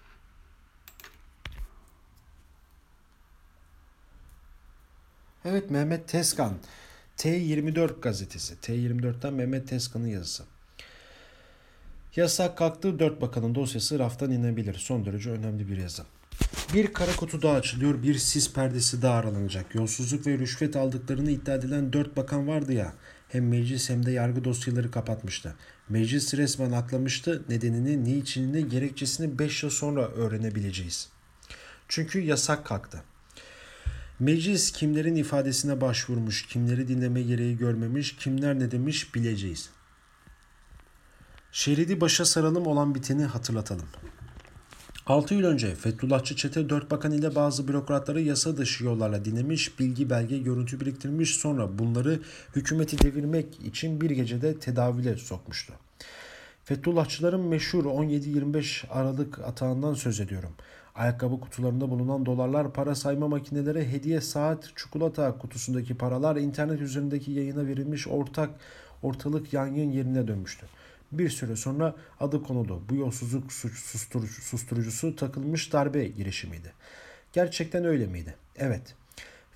Evet 5.46 5.72
Mehmet 5.72 6.08
Tezkan. 6.08 6.58
T24 7.18 8.02
gazetesi. 8.02 8.54
T24'ten 8.56 9.34
Mehmet 9.34 9.68
Tezkan'ın 9.68 10.08
yazısı. 10.08 10.44
Yasak 12.16 12.58
kalktı. 12.58 13.00
Dört 13.00 13.22
bakanın 13.22 13.56
dosyası 13.56 14.00
raftan 14.00 14.32
inebilir. 14.32 14.74
Son 14.74 15.06
derece 15.06 15.30
önemli 15.30 15.70
bir 15.70 15.78
yazı. 15.78 16.04
Bir 16.74 16.94
kara 16.94 17.16
kutu 17.16 17.42
daha 17.42 17.56
açılıyor. 17.56 18.04
Bir 18.04 18.16
sis 18.16 18.54
perdesi 18.54 19.02
daha 19.02 19.16
aralanacak. 19.16 19.76
Yolsuzluk 19.76 20.28
ve 20.28 20.38
rüşvet 20.38 20.76
aldıklarını 20.76 21.32
iddia 21.32 21.56
edilen 21.56 21.94
dört 21.94 22.18
bakan 22.18 22.48
vardı 22.48 22.74
ya. 22.74 22.94
Hem 23.30 23.48
meclis 23.48 23.90
hem 23.90 24.06
de 24.06 24.12
yargı 24.12 24.44
dosyaları 24.44 24.92
kapatmıştı. 24.92 25.56
Meclis 25.90 26.34
resmen 26.34 26.72
aklamıştı. 26.72 27.44
Nedenini, 27.50 28.04
niçinini, 28.04 28.70
gerekçesini 28.70 29.40
5 29.40 29.64
yıl 29.64 29.70
sonra 29.70 30.08
öğrenebileceğiz. 30.08 31.10
Çünkü 31.88 32.20
yasak 32.20 32.66
kalktı. 32.66 33.04
Meclis 34.20 34.72
kimlerin 34.72 35.16
ifadesine 35.16 35.82
başvurmuş, 35.82 36.46
kimleri 36.46 36.88
dinleme 36.88 37.22
gereği 37.22 37.58
görmemiş, 37.58 38.16
kimler 38.16 38.60
ne 38.60 38.72
demiş 38.72 39.16
bileceğiz. 39.16 39.70
Şeridi 41.52 42.02
başa 42.02 42.26
saralım 42.26 42.68
olan 42.68 42.96
biteni 42.96 43.26
hatırlatalım. 43.26 43.88
6 45.08 45.34
yıl 45.34 45.44
önce 45.44 45.76
Fethullahçı 45.76 46.36
çete 46.36 46.70
4 46.70 46.92
bakan 46.92 47.12
ile 47.12 47.36
bazı 47.36 47.68
bürokratları 47.68 48.22
yasa 48.22 48.58
dışı 48.58 48.84
yollarla 48.84 49.26
dinlemiş, 49.26 49.80
bilgi 49.80 50.10
belge 50.10 50.38
görüntü 50.38 50.80
biriktirmiş 50.80 51.36
sonra 51.36 51.80
bunları 51.80 52.20
hükümeti 52.56 53.02
devirmek 53.02 53.60
için 53.66 54.02
bir 54.02 54.10
gecede 54.10 54.60
tedavüle 54.60 55.18
sokmuştu. 55.18 55.74
Fethullahçıların 56.64 57.42
meşhur 57.42 57.86
17-25 57.86 58.88
Aralık 58.90 59.40
atağından 59.40 59.94
söz 59.94 60.20
ediyorum. 60.20 60.52
Ayakkabı 60.96 61.40
kutularında 61.40 61.90
bulunan 61.90 62.26
dolarlar, 62.26 62.74
para 62.74 62.96
sayma 62.96 63.28
makineleri, 63.28 63.88
hediye 63.88 64.22
saat, 64.22 64.72
çikolata 64.76 65.38
kutusundaki 65.38 65.98
paralar 65.98 66.36
internet 66.36 66.82
üzerindeki 66.82 67.32
yayına 67.32 67.68
verilmiş 67.68 68.08
ortak 68.08 68.50
ortalık 69.04 69.54
yangın 69.54 69.92
yerine 69.92 70.28
dönmüştü. 70.28 70.66
Bir 71.12 71.30
süre 71.30 71.56
sonra 71.56 71.96
adı 72.20 72.44
konuldu. 72.44 72.82
Bu 72.90 72.96
yolsuzluk 72.96 73.54
susturucu, 73.54 74.42
susturucusu 74.42 75.16
takılmış 75.16 75.74
darbe 75.74 76.08
girişimiydi. 76.08 76.74
Gerçekten 77.34 77.86
öyle 77.86 78.08
miydi? 78.08 78.36
Evet. 78.56 78.96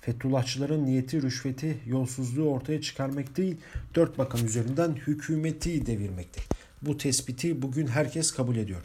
Fethullahçıların 0.00 0.86
niyeti 0.86 1.22
rüşveti, 1.22 1.78
yolsuzluğu 1.86 2.50
ortaya 2.50 2.80
çıkarmak 2.80 3.36
değil, 3.36 3.56
dört 3.94 4.18
bakan 4.18 4.44
üzerinden 4.44 4.92
hükümeti 4.92 5.86
devirmekti. 5.86 6.40
Bu 6.82 6.96
tespiti 6.96 7.62
bugün 7.62 7.86
herkes 7.86 8.32
kabul 8.32 8.56
ediyor. 8.56 8.80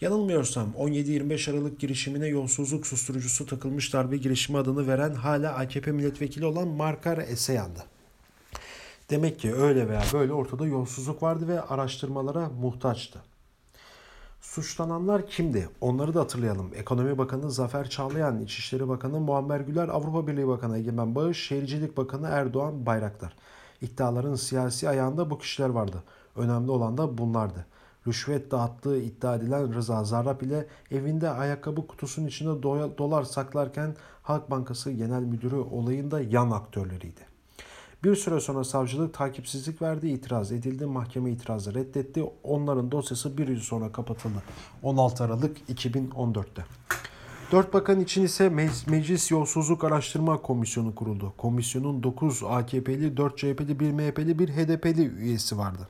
Yanılmıyorsam 0.00 0.72
17-25 0.78 1.50
Aralık 1.50 1.80
girişimine 1.80 2.26
yolsuzluk 2.26 2.86
susturucusu 2.86 3.46
takılmış 3.46 3.92
darbe 3.92 4.16
girişimi 4.16 4.58
adını 4.58 4.86
veren 4.86 5.14
hala 5.14 5.54
AKP 5.54 5.92
milletvekili 5.92 6.46
olan 6.46 6.68
Markar 6.68 7.18
Eseyan'dı. 7.18 7.93
Demek 9.10 9.40
ki 9.40 9.54
öyle 9.54 9.88
veya 9.88 10.02
böyle 10.12 10.32
ortada 10.32 10.66
yolsuzluk 10.66 11.22
vardı 11.22 11.48
ve 11.48 11.60
araştırmalara 11.60 12.48
muhtaçtı. 12.48 13.22
Suçlananlar 14.40 15.26
kimdi? 15.26 15.68
Onları 15.80 16.14
da 16.14 16.20
hatırlayalım. 16.20 16.70
Ekonomi 16.74 17.18
Bakanı 17.18 17.50
Zafer 17.50 17.90
Çağlayan, 17.90 18.40
İçişleri 18.40 18.88
Bakanı 18.88 19.20
Muammer 19.20 19.60
Güler, 19.60 19.88
Avrupa 19.88 20.26
Birliği 20.26 20.48
Bakanı 20.48 20.78
Egemen 20.78 21.14
Bağış, 21.14 21.46
Şehircilik 21.46 21.96
Bakanı 21.96 22.28
Erdoğan 22.28 22.86
Bayraktar. 22.86 23.36
İddiaların 23.80 24.34
siyasi 24.34 24.88
ayağında 24.88 25.30
bu 25.30 25.38
kişiler 25.38 25.68
vardı. 25.68 26.02
Önemli 26.36 26.70
olan 26.70 26.98
da 26.98 27.18
bunlardı. 27.18 27.66
Rüşvet 28.06 28.50
dağıttığı 28.50 28.98
iddia 28.98 29.36
edilen 29.36 29.74
Rıza 29.74 30.04
Zarrab 30.04 30.40
ile 30.40 30.66
evinde 30.90 31.30
ayakkabı 31.30 31.86
kutusunun 31.86 32.26
içinde 32.26 32.62
dolar 32.98 33.22
saklarken 33.22 33.96
Halk 34.22 34.50
Bankası 34.50 34.90
Genel 34.90 35.22
Müdürü 35.22 35.56
olayında 35.56 36.20
yan 36.20 36.50
aktörleriydi. 36.50 37.33
Bir 38.04 38.16
süre 38.16 38.40
sonra 38.40 38.64
savcılık 38.64 39.14
takipsizlik 39.14 39.82
verdi, 39.82 40.08
itiraz 40.08 40.52
edildi, 40.52 40.86
mahkeme 40.86 41.30
itirazı 41.30 41.74
reddetti. 41.74 42.24
Onların 42.42 42.90
dosyası 42.90 43.38
bir 43.38 43.48
yıl 43.48 43.60
sonra 43.60 43.92
kapatıldı. 43.92 44.42
16 44.82 45.24
Aralık 45.24 45.56
2014'te. 45.70 46.64
Dört 47.52 47.74
bakan 47.74 48.00
için 48.00 48.24
ise 48.24 48.48
Meclis 48.86 49.30
Yolsuzluk 49.30 49.84
Araştırma 49.84 50.42
Komisyonu 50.42 50.94
kuruldu. 50.94 51.32
Komisyonun 51.38 52.02
9 52.02 52.42
AKP'li, 52.42 53.16
4 53.16 53.38
CHP'li, 53.38 53.80
1 53.80 53.92
MHP'li, 53.92 54.38
1 54.38 54.48
HDP'li 54.48 55.06
üyesi 55.06 55.58
vardı. 55.58 55.88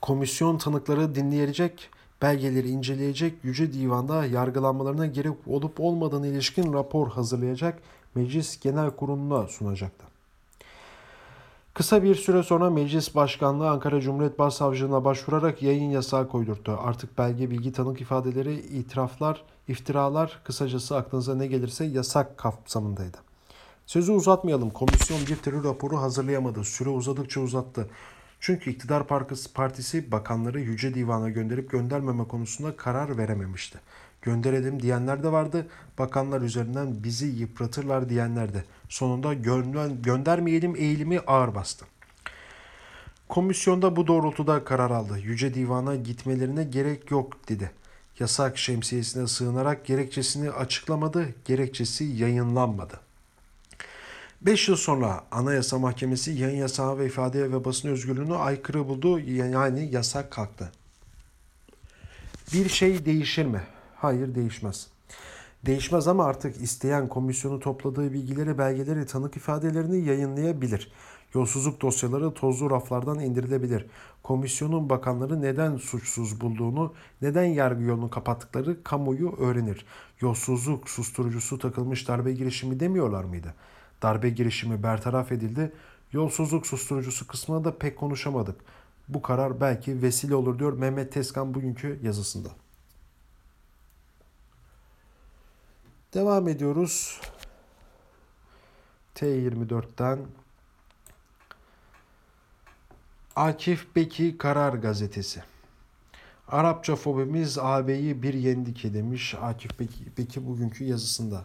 Komisyon 0.00 0.58
tanıkları 0.58 1.14
dinleyecek, 1.14 1.90
belgeleri 2.22 2.68
inceleyecek, 2.68 3.34
Yüce 3.44 3.72
Divan'da 3.72 4.26
yargılanmalarına 4.26 5.06
gerek 5.06 5.36
olup 5.46 5.80
olmadığına 5.80 6.26
ilişkin 6.26 6.72
rapor 6.72 7.10
hazırlayacak, 7.10 7.82
Meclis 8.14 8.60
Genel 8.60 8.90
Kurulu'na 8.90 9.48
sunacaktı. 9.48 10.11
Kısa 11.74 12.02
bir 12.02 12.14
süre 12.14 12.42
sonra 12.42 12.70
Meclis 12.70 13.14
Başkanlığı 13.14 13.70
Ankara 13.70 14.00
Cumhuriyet 14.00 14.38
Başsavcılığına 14.38 15.04
başvurarak 15.04 15.62
yayın 15.62 15.90
yasağı 15.90 16.28
koydurttu. 16.28 16.78
Artık 16.82 17.18
belge, 17.18 17.50
bilgi, 17.50 17.72
tanık 17.72 18.00
ifadeleri, 18.00 18.54
itiraflar, 18.54 19.44
iftiralar, 19.68 20.40
kısacası 20.44 20.96
aklınıza 20.96 21.34
ne 21.34 21.46
gelirse 21.46 21.84
yasak 21.84 22.38
kapsamındaydı. 22.38 23.18
Sözü 23.86 24.12
uzatmayalım. 24.12 24.70
Komisyon 24.70 25.20
bir 25.26 25.36
terör 25.36 25.64
raporu 25.64 25.98
hazırlayamadı. 25.98 26.64
Süre 26.64 26.88
uzadıkça 26.88 27.40
uzattı. 27.40 27.88
Çünkü 28.40 28.70
iktidar 28.70 29.06
partisi 29.54 30.12
bakanları 30.12 30.60
Yüce 30.60 30.94
Divan'a 30.94 31.28
gönderip 31.28 31.70
göndermeme 31.70 32.24
konusunda 32.28 32.76
karar 32.76 33.18
verememişti. 33.18 33.80
Gönderelim 34.22 34.82
diyenler 34.82 35.22
de 35.22 35.32
vardı. 35.32 35.66
Bakanlar 35.98 36.40
üzerinden 36.40 37.04
bizi 37.04 37.26
yıpratırlar 37.26 38.08
diyenler 38.08 38.54
de. 38.54 38.64
Sonunda 38.88 39.34
göndermeyelim 40.02 40.76
eğilimi 40.76 41.20
ağır 41.20 41.54
bastı. 41.54 41.84
Komisyonda 43.28 43.96
bu 43.96 44.06
doğrultuda 44.06 44.64
karar 44.64 44.90
aldı. 44.90 45.18
Yüce 45.18 45.54
Divan'a 45.54 45.96
gitmelerine 45.96 46.64
gerek 46.64 47.10
yok 47.10 47.48
dedi. 47.48 47.70
Yasak 48.18 48.58
şemsiyesine 48.58 49.26
sığınarak 49.26 49.86
gerekçesini 49.86 50.50
açıklamadı, 50.50 51.34
gerekçesi 51.44 52.04
yayınlanmadı. 52.04 53.00
5 54.42 54.68
yıl 54.68 54.76
sonra 54.76 55.24
Anayasa 55.30 55.78
Mahkemesi 55.78 56.30
yayın 56.30 56.58
yasağı 56.58 56.98
ve 56.98 57.06
ifade 57.06 57.52
ve 57.52 57.64
basın 57.64 57.88
özgürlüğünü 57.88 58.34
aykırı 58.34 58.88
buldu. 58.88 59.18
Yani 59.18 59.88
yasak 59.92 60.30
kalktı. 60.30 60.72
Bir 62.52 62.68
şey 62.68 63.04
değişir 63.04 63.46
mi? 63.46 63.60
Hayır 64.02 64.34
değişmez. 64.34 64.88
Değişmez 65.66 66.08
ama 66.08 66.24
artık 66.24 66.60
isteyen 66.62 67.08
komisyonu 67.08 67.60
topladığı 67.60 68.12
bilgileri, 68.12 68.58
belgeleri, 68.58 69.06
tanık 69.06 69.36
ifadelerini 69.36 70.04
yayınlayabilir. 70.04 70.92
Yolsuzluk 71.34 71.80
dosyaları 71.80 72.34
tozlu 72.34 72.70
raflardan 72.70 73.20
indirilebilir. 73.20 73.86
Komisyonun 74.22 74.90
bakanları 74.90 75.42
neden 75.42 75.76
suçsuz 75.76 76.40
bulduğunu, 76.40 76.94
neden 77.22 77.44
yargı 77.44 77.82
yolunu 77.82 78.10
kapattıkları 78.10 78.82
kamuoyu 78.82 79.36
öğrenir. 79.38 79.86
Yolsuzluk 80.20 80.90
susturucusu 80.90 81.58
takılmış 81.58 82.08
darbe 82.08 82.32
girişimi 82.32 82.80
demiyorlar 82.80 83.24
mıydı? 83.24 83.54
Darbe 84.02 84.30
girişimi 84.30 84.82
bertaraf 84.82 85.32
edildi. 85.32 85.72
Yolsuzluk 86.12 86.66
susturucusu 86.66 87.26
kısmına 87.26 87.64
da 87.64 87.78
pek 87.78 87.98
konuşamadık. 87.98 88.56
Bu 89.08 89.22
karar 89.22 89.60
belki 89.60 90.02
vesile 90.02 90.34
olur 90.34 90.58
diyor 90.58 90.72
Mehmet 90.72 91.12
Tezkan 91.12 91.54
bugünkü 91.54 91.98
yazısında. 92.02 92.48
Devam 96.14 96.48
ediyoruz. 96.48 97.20
T24'ten 99.14 100.18
Akif 103.36 103.96
Beki 103.96 104.38
Karar 104.38 104.74
Gazetesi. 104.74 105.42
Arapça 106.48 106.96
fobimiz 106.96 107.58
AB'yi 107.58 108.22
bir 108.22 108.34
yendi 108.34 108.74
ki 108.74 108.94
demiş 108.94 109.34
Akif 109.40 109.80
Beki, 109.80 110.16
Beki 110.18 110.46
bugünkü 110.46 110.84
yazısında. 110.84 111.44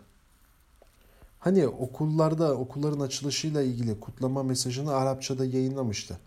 Hani 1.40 1.68
okullarda 1.68 2.54
okulların 2.54 3.00
açılışıyla 3.00 3.62
ilgili 3.62 4.00
kutlama 4.00 4.44
mesajını 4.44 4.96
Arapçada 4.96 5.46
yayınlamıştı. 5.46 6.20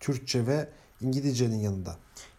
Türkçe 0.00 0.46
ve 0.46 0.68
İngilizcenin 1.00 1.58
yanında. 1.58 1.96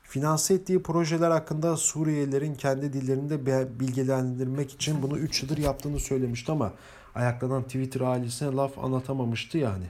Finanse 0.08 0.54
ettiği 0.54 0.84
projeler 0.84 1.32
hakkında 1.32 1.78
Suriyelilerin 1.78 2.56
kendi 2.56 2.94
dillerinde 2.94 3.46
bilgilendirmek 3.80 4.74
için 4.74 5.02
bunu 5.02 5.18
3 5.18 5.44
yıldır 5.44 5.58
yaptığını 5.58 6.00
söylemişti 6.00 6.52
ama 6.52 6.74
ayaklanan 7.16 7.64
Twitter 7.64 8.02
ailesine 8.02 8.52
laf 8.56 8.80
anlatamamıştı 8.80 9.58
yani. 9.58 9.86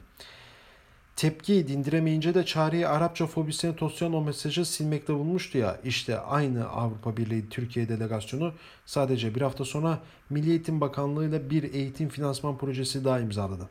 Tepkiyi 1.16 1.68
dindiremeyince 1.68 2.34
de 2.34 2.46
çareyi 2.46 2.88
Arapça 2.88 3.28
fobisine 3.28 3.76
tosyan 3.76 4.14
o 4.14 4.22
mesajı 4.22 4.66
silmekte 4.66 5.14
bulmuştu 5.14 5.58
ya. 5.58 5.80
İşte 5.84 6.20
aynı 6.20 6.70
Avrupa 6.70 7.18
Birliği 7.18 7.50
Türkiye 7.50 7.90
delegasyonu 7.90 8.54
sadece 8.86 9.36
bir 9.36 9.42
hafta 9.42 9.66
sonra 9.66 10.00
Milli 10.30 10.50
Eğitim 10.50 10.82
Bakanlığı 10.82 11.28
ile 11.30 11.50
bir 11.50 11.74
eğitim 11.74 12.10
finansman 12.10 12.58
projesi 12.58 13.06
daha 13.06 13.20
imzaladı. 13.20 13.70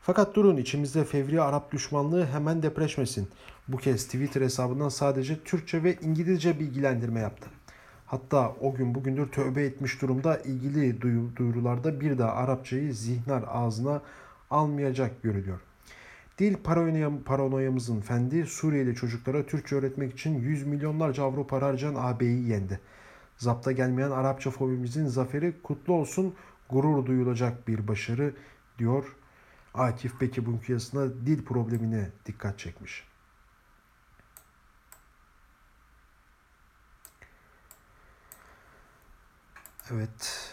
Fakat 0.00 0.34
durun 0.34 0.56
içimizde 0.56 1.04
fevri 1.04 1.42
Arap 1.42 1.72
düşmanlığı 1.72 2.26
hemen 2.26 2.62
depreşmesin. 2.62 3.28
Bu 3.68 3.76
kez 3.76 4.04
Twitter 4.04 4.40
hesabından 4.40 4.88
sadece 4.88 5.44
Türkçe 5.44 5.82
ve 5.82 5.96
İngilizce 6.02 6.60
bilgilendirme 6.60 7.20
yaptı. 7.20 7.50
Hatta 8.06 8.54
o 8.60 8.74
gün 8.74 8.94
bugündür 8.94 9.26
tövbe 9.26 9.62
etmiş 9.62 10.02
durumda 10.02 10.38
ilgili 10.38 11.02
duyurularda 11.36 12.00
bir 12.00 12.18
daha 12.18 12.32
Arapçayı 12.32 12.94
zihnar 12.94 13.44
ağzına 13.48 14.02
almayacak 14.50 15.22
görülüyor. 15.22 15.60
Dil 16.38 16.56
paranoyam, 16.56 17.22
paranoyamızın 17.22 18.00
fendi 18.00 18.46
Suriyeli 18.46 18.94
çocuklara 18.94 19.46
Türkçe 19.46 19.76
öğretmek 19.76 20.12
için 20.12 20.40
yüz 20.40 20.66
milyonlarca 20.66 21.24
avro 21.24 21.46
para 21.46 21.66
harcayan 21.66 21.94
AB'yi 21.98 22.48
yendi. 22.48 22.80
Zapta 23.36 23.72
gelmeyen 23.72 24.10
Arapça 24.10 24.50
fobimizin 24.50 25.06
zaferi 25.06 25.62
kutlu 25.62 25.92
olsun 25.92 26.34
gurur 26.70 27.06
duyulacak 27.06 27.68
bir 27.68 27.88
başarı 27.88 28.34
diyor 28.78 29.16
Akif 29.74 30.20
Beki 30.20 30.46
Bunkiyası'na 30.46 31.08
dil 31.26 31.44
problemine 31.44 32.10
dikkat 32.26 32.58
çekmiş. 32.58 33.08
Evet. 39.94 40.50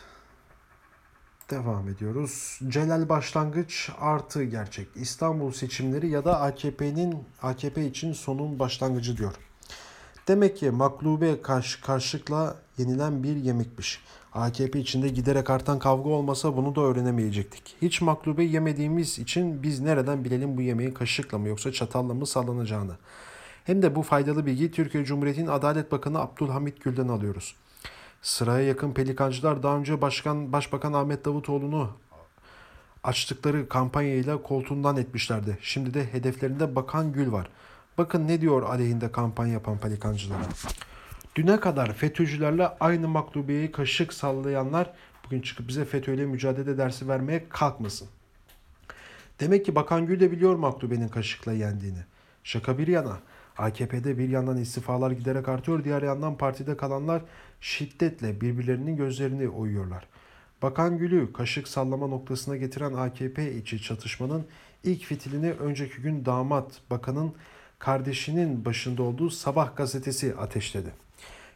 Devam 1.50 1.90
ediyoruz. 1.90 2.60
Celal 2.68 3.10
başlangıç 3.10 3.90
artı 4.00 4.44
gerçek. 4.44 4.88
İstanbul 4.96 5.52
seçimleri 5.52 6.10
ya 6.10 6.26
da 6.26 6.42
AKP'nin 6.42 7.24
AKP 7.42 7.86
için 7.86 8.14
sonun 8.14 8.60
başlangıcı 8.60 9.18
diyor. 9.18 9.34
Demek 10.28 10.58
ki 10.58 10.72
maklube 10.72 11.42
karşı 11.42 11.82
karşılıkla 11.82 12.56
yenilen 12.78 13.24
bir 13.24 13.36
yemekmiş. 13.36 14.04
AKP 14.34 14.80
içinde 14.80 15.10
giderek 15.10 15.50
artan 15.50 15.80
kavga 15.80 16.10
olmasa 16.10 16.58
bunu 16.58 16.76
da 16.76 16.82
öğrenemeyecektik. 16.82 17.76
Hiç 17.82 18.02
maklube 18.02 18.44
yemediğimiz 18.44 19.20
için 19.20 19.64
biz 19.64 19.80
nereden 19.80 20.26
bilelim 20.26 20.58
bu 20.58 20.62
yemeği 20.62 20.94
kaşıkla 20.94 21.38
mı 21.38 21.48
yoksa 21.48 21.72
çatalla 21.72 22.14
mı 22.14 22.28
sallanacağını. 22.28 22.98
Hem 23.64 23.82
de 23.82 23.96
bu 23.96 24.02
faydalı 24.02 24.46
bilgi 24.46 24.72
Türkiye 24.72 25.06
Cumhuriyeti'nin 25.06 25.48
Adalet 25.48 25.92
Bakanı 25.92 26.20
Abdülhamit 26.20 26.84
Gül'den 26.84 27.08
alıyoruz. 27.08 27.56
Sıraya 28.26 28.68
yakın 28.68 28.94
pelikancılar 28.94 29.64
daha 29.64 29.78
önce 29.78 30.02
Başkan 30.02 30.54
Başbakan 30.54 30.94
Ahmet 30.94 31.26
Davutoğlu'nu 31.26 31.90
açtıkları 33.04 33.70
kampanyayla 33.70 34.42
koltuğundan 34.42 34.98
etmişlerdi. 34.98 35.58
Şimdi 35.62 35.94
de 35.94 36.14
hedeflerinde 36.14 36.76
Bakan 36.76 37.14
Gül 37.14 37.32
var. 37.32 37.50
Bakın 37.98 38.28
ne 38.28 38.42
diyor 38.42 38.64
aleyhinde 38.64 39.12
kampanya 39.12 39.54
yapan 39.54 39.78
pelikancılara. 39.78 40.44
Düne 41.36 41.60
kadar 41.60 41.94
FETÖ'cülerle 41.94 42.68
aynı 42.80 43.08
maklubiyeyi 43.08 43.72
kaşık 43.72 44.14
sallayanlar 44.14 44.94
bugün 45.26 45.42
çıkıp 45.42 45.68
bize 45.68 45.86
FETÖ'yle 45.86 46.26
mücadele 46.26 46.78
dersi 46.78 47.08
vermeye 47.08 47.46
kalkmasın. 47.50 48.08
Demek 49.40 49.66
ki 49.66 49.76
Bakan 49.76 50.06
Gül 50.06 50.20
de 50.20 50.32
biliyor 50.32 50.56
maklubenin 50.56 51.08
kaşıkla 51.08 51.54
yendiğini. 51.54 52.06
Şaka 52.44 52.78
bir 52.78 52.88
yana 52.88 53.20
AKP'de 53.58 54.18
bir 54.18 54.30
yandan 54.30 54.58
istifalar 54.58 55.12
giderek 55.12 55.50
artıyor, 55.50 55.84
diğer 55.84 56.02
yandan 56.02 56.38
partide 56.38 56.78
kalanlar 56.78 57.22
şiddetle 57.62 58.42
birbirlerinin 58.42 58.98
gözlerini 58.98 59.50
oyuyorlar. 59.50 60.08
Bakan 60.62 60.98
Gül'ü 60.98 61.34
kaşık 61.34 61.68
sallama 61.68 62.08
noktasına 62.08 62.58
getiren 62.58 62.94
AKP 62.94 63.56
içi 63.56 63.82
çatışmanın 63.82 64.46
ilk 64.84 65.04
fitilini 65.04 65.52
önceki 65.52 66.02
gün 66.02 66.26
damat 66.26 66.82
bakanın 66.90 67.34
kardeşinin 67.80 68.66
başında 68.66 69.04
olduğu 69.04 69.30
Sabah 69.30 69.76
gazetesi 69.76 70.36
ateşledi. 70.36 70.92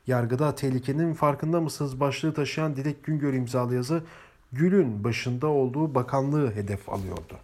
Yargıda 0.08 0.56
tehlikenin 0.56 1.14
farkında 1.14 1.62
mısınız 1.62 2.00
başlığı 2.00 2.34
taşıyan 2.34 2.76
Dilek 2.76 3.04
Güngör 3.04 3.34
imzalı 3.34 3.76
yazı 3.76 4.04
Gül'ün 4.52 5.04
başında 5.04 5.48
olduğu 5.48 5.96
bakanlığı 5.96 6.52
hedef 6.52 6.90
alıyordu. 6.90 7.38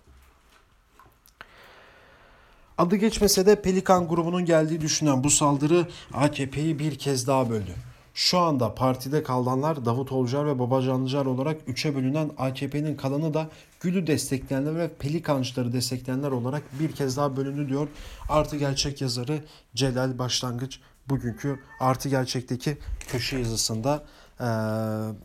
Adı 2.78 2.96
geçmese 2.96 3.46
de 3.46 3.62
Pelikan 3.62 4.08
grubunun 4.08 4.46
geldiği 4.46 4.82
düşünen 4.82 5.24
bu 5.24 5.30
saldırı 5.30 5.88
AKP'yi 6.13 6.80
bir 6.80 6.98
kez 6.98 7.28
daha 7.28 7.50
böldü. 7.50 7.72
Şu 8.17 8.39
anda 8.39 8.75
partide 8.75 9.23
kalanlar 9.23 9.86
Davut 9.86 10.12
Olcar 10.12 10.45
ve 10.45 10.60
Babacanlıcar 10.60 11.25
olarak 11.25 11.62
üçe 11.67 11.95
bölünen 11.95 12.32
AKP'nin 12.38 12.95
kalanı 12.97 13.34
da 13.34 13.49
Gül'ü 13.80 14.08
destekleyenler 14.08 14.75
ve 14.75 14.93
Pelikancıları 14.93 15.73
destekleyenler 15.73 16.32
olarak 16.32 16.63
bir 16.80 16.91
kez 16.91 17.17
daha 17.17 17.38
bölündü 17.38 17.69
diyor. 17.69 17.88
Artı 18.30 18.58
gerçek 18.58 19.01
yazarı 19.01 19.43
Celal 19.75 20.19
Başlangıç 20.19 20.80
bugünkü 21.10 21.60
Artı 21.80 22.10
Gerçek'teki 22.10 22.78
köşe 23.08 23.38
yazısında 23.38 24.04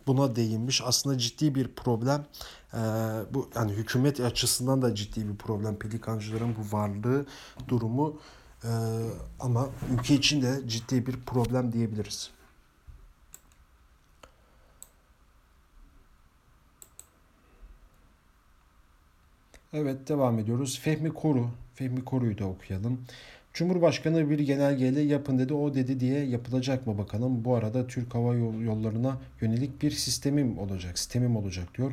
buna 0.06 0.36
değinmiş. 0.36 0.82
Aslında 0.84 1.18
ciddi 1.18 1.54
bir 1.54 1.68
problem. 1.68 2.24
Bu 3.34 3.50
yani 3.54 3.72
hükümet 3.72 4.20
açısından 4.20 4.82
da 4.82 4.94
ciddi 4.94 5.28
bir 5.28 5.36
problem. 5.36 5.76
Pelikancıların 5.76 6.54
bu 6.56 6.76
varlığı 6.76 7.26
durumu 7.68 8.20
ama 9.40 9.68
ülke 9.92 10.14
için 10.14 10.42
de 10.42 10.60
ciddi 10.66 11.06
bir 11.06 11.16
problem 11.26 11.72
diyebiliriz. 11.72 12.30
Evet 19.72 20.08
devam 20.08 20.38
ediyoruz. 20.38 20.80
Fehmi 20.82 21.08
Koru. 21.14 21.48
Fehmi 21.74 22.04
Koru'yu 22.04 22.38
da 22.38 22.44
okuyalım. 22.44 23.00
Cumhurbaşkanı 23.54 24.30
bir 24.30 24.38
genelgeyle 24.38 25.00
yapın 25.00 25.38
dedi 25.38 25.54
o 25.54 25.74
dedi 25.74 26.00
diye 26.00 26.24
yapılacak 26.24 26.86
mı 26.86 26.98
bakalım. 26.98 27.44
Bu 27.44 27.54
arada 27.54 27.86
Türk 27.86 28.14
Hava 28.14 28.34
Yolları'na 28.34 29.18
yönelik 29.40 29.82
bir 29.82 29.90
sistemim 29.90 30.58
olacak. 30.58 30.98
Sistemim 30.98 31.36
olacak 31.36 31.74
diyor. 31.78 31.92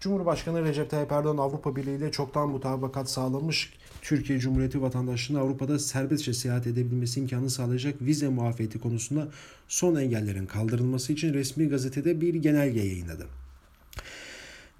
Cumhurbaşkanı 0.00 0.64
Recep 0.64 0.90
Tayyip 0.90 1.12
Erdoğan 1.12 1.36
Avrupa 1.36 1.76
Birliği 1.76 1.96
ile 1.96 2.10
çoktan 2.10 2.48
mutabakat 2.48 3.10
sağlamış 3.10 3.72
Türkiye 4.02 4.38
Cumhuriyeti 4.38 4.82
vatandaşlarının 4.82 5.44
Avrupa'da 5.44 5.78
serbestçe 5.78 6.34
seyahat 6.34 6.66
edebilmesi 6.66 7.20
imkanı 7.20 7.50
sağlayacak 7.50 8.02
vize 8.02 8.28
muafiyeti 8.28 8.78
konusunda 8.78 9.28
son 9.68 9.96
engellerin 9.96 10.46
kaldırılması 10.46 11.12
için 11.12 11.34
resmi 11.34 11.68
gazetede 11.68 12.20
bir 12.20 12.34
genelge 12.34 12.80
yayınladı. 12.80 13.26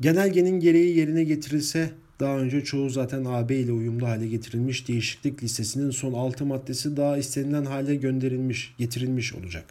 Genelgenin 0.01 0.61
gereği 0.61 0.97
yerine 0.97 1.25
getirilse 1.25 1.91
daha 2.21 2.39
önce 2.39 2.65
çoğu 2.65 2.91
zaten 2.91 3.25
AB 3.25 3.57
ile 3.57 3.73
uyumlu 3.73 4.09
hale 4.09 4.29
getirilmiş 4.29 4.89
değişiklik 4.89 5.43
listesinin 5.43 5.91
son 5.91 6.13
6 6.13 6.45
maddesi 6.47 6.97
daha 6.97 7.19
istenilen 7.19 7.65
hale 7.65 7.97
gönderilmiş, 7.97 8.75
getirilmiş 8.79 9.35
olacak. 9.35 9.65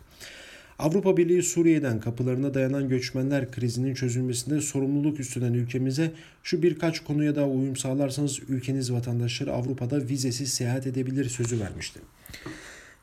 Avrupa 0.79 1.17
Birliği 1.17 1.43
Suriye'den 1.43 1.99
kapılarına 1.99 2.53
dayanan 2.53 2.89
göçmenler 2.89 3.51
krizinin 3.51 3.93
çözülmesinde 3.93 4.61
sorumluluk 4.61 5.19
üstlenen 5.19 5.53
ülkemize 5.53 6.11
şu 6.43 6.63
birkaç 6.63 6.99
konuya 6.99 7.35
da 7.35 7.47
uyum 7.47 7.75
sağlarsanız 7.75 8.39
ülkeniz 8.49 8.93
vatandaşları 8.93 9.53
Avrupa'da 9.53 10.09
vizesiz 10.09 10.53
seyahat 10.53 10.87
edebilir 10.87 11.29
sözü 11.29 11.59
vermişti. 11.59 11.99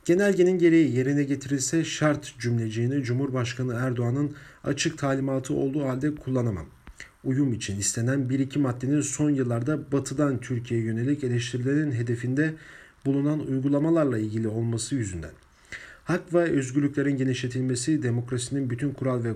Genelgenin 0.05 0.59
gereği 0.59 0.97
yerine 0.97 1.25
getirilse 1.25 1.85
şart 1.85 2.35
cümleciğini 2.39 3.03
Cumhurbaşkanı 3.03 3.75
Erdoğan'ın 3.75 4.35
açık 4.65 4.99
talimatı 4.99 5.55
olduğu 5.55 5.85
halde 5.85 6.15
kullanamam 6.15 6.67
uyum 7.25 7.53
için 7.53 7.79
istenen 7.79 8.31
bir 8.31 8.39
iki 8.39 8.59
maddenin 8.59 9.01
son 9.01 9.31
yıllarda 9.31 9.93
batıdan 9.93 10.41
Türkiye'ye 10.41 10.87
yönelik 10.87 11.25
eleştirilerin 11.25 11.93
hedefinde 11.93 12.55
bulunan 13.05 13.47
uygulamalarla 13.47 14.19
ilgili 14.19 14.49
olması 14.49 14.95
yüzünden. 14.95 15.31
Hak 16.05 16.35
ve 16.35 16.39
özgürlüklerin 16.39 17.17
genişletilmesi, 17.17 18.03
demokrasinin 18.03 18.71
bütün 18.71 18.91
kural 18.91 19.25
ve 19.25 19.33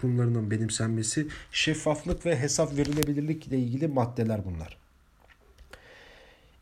kurumlarının 0.00 0.50
benimsenmesi, 0.50 1.26
şeffaflık 1.52 2.26
ve 2.26 2.38
hesap 2.38 2.76
verilebilirlik 2.76 3.46
ile 3.46 3.58
ilgili 3.58 3.88
maddeler 3.88 4.40
bunlar. 4.44 4.76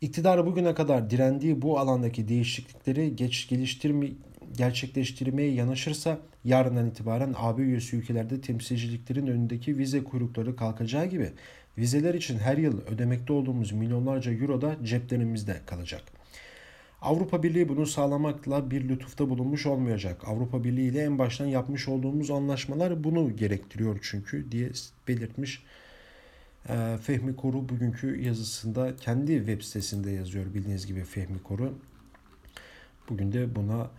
İktidar 0.01 0.45
bugüne 0.45 0.73
kadar 0.73 1.09
direndiği 1.09 1.61
bu 1.61 1.79
alandaki 1.79 2.27
değişiklikleri 2.27 3.15
geç 3.15 3.47
geliştirme, 3.49 4.07
gerçekleştirmeye 4.57 5.51
yanaşırsa 5.51 6.19
yarından 6.45 6.87
itibaren 6.87 7.33
AB 7.37 7.61
üyesi 7.61 7.95
ülkelerde 7.95 8.41
temsilciliklerin 8.41 9.27
önündeki 9.27 9.77
vize 9.77 10.03
kuyrukları 10.03 10.55
kalkacağı 10.55 11.05
gibi 11.05 11.31
vizeler 11.77 12.13
için 12.13 12.39
her 12.39 12.57
yıl 12.57 12.81
ödemekte 12.81 13.33
olduğumuz 13.33 13.71
milyonlarca 13.71 14.31
euro 14.31 14.61
da 14.61 14.75
ceplerimizde 14.83 15.61
kalacak. 15.65 16.03
Avrupa 17.01 17.43
Birliği 17.43 17.69
bunu 17.69 17.85
sağlamakla 17.85 18.71
bir 18.71 18.89
lütufta 18.89 19.29
bulunmuş 19.29 19.65
olmayacak. 19.65 20.27
Avrupa 20.27 20.63
Birliği 20.63 20.89
ile 20.89 21.01
en 21.01 21.19
baştan 21.19 21.45
yapmış 21.45 21.87
olduğumuz 21.87 22.31
anlaşmalar 22.31 23.03
bunu 23.03 23.35
gerektiriyor 23.35 23.99
çünkü 24.01 24.51
diye 24.51 24.69
belirtmiş. 25.07 25.63
Ee, 26.69 26.97
Fehmi 27.01 27.35
Koru 27.35 27.69
bugünkü 27.69 28.21
yazısında 28.21 28.95
kendi 28.95 29.37
web 29.37 29.61
sitesinde 29.61 30.11
yazıyor 30.11 30.53
bildiğiniz 30.53 30.87
gibi 30.87 31.03
Fehmi 31.03 31.43
Koru. 31.43 31.73
Bugün 33.09 33.33
de 33.33 33.55
buna 33.55 33.83
e, 33.83 33.89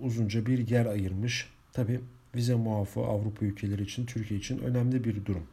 uzunca 0.00 0.46
bir 0.46 0.68
yer 0.68 0.86
ayırmış. 0.86 1.50
Tabi 1.72 2.00
vize 2.34 2.54
muafı 2.54 3.00
Avrupa 3.00 3.46
ülkeleri 3.46 3.82
için, 3.82 4.06
Türkiye 4.06 4.40
için 4.40 4.58
önemli 4.58 5.04
bir 5.04 5.24
durum. 5.24 5.46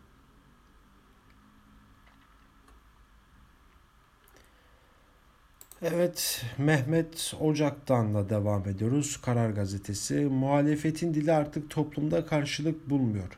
Evet, 5.83 6.45
Mehmet 6.57 7.33
Ocak'tan 7.39 8.13
da 8.13 8.29
devam 8.29 8.67
ediyoruz. 8.67 9.17
Karar 9.21 9.49
Gazetesi. 9.49 10.15
Muhalefetin 10.15 11.13
dili 11.13 11.31
artık 11.31 11.69
toplumda 11.69 12.25
karşılık 12.25 12.89
bulmuyor. 12.89 13.37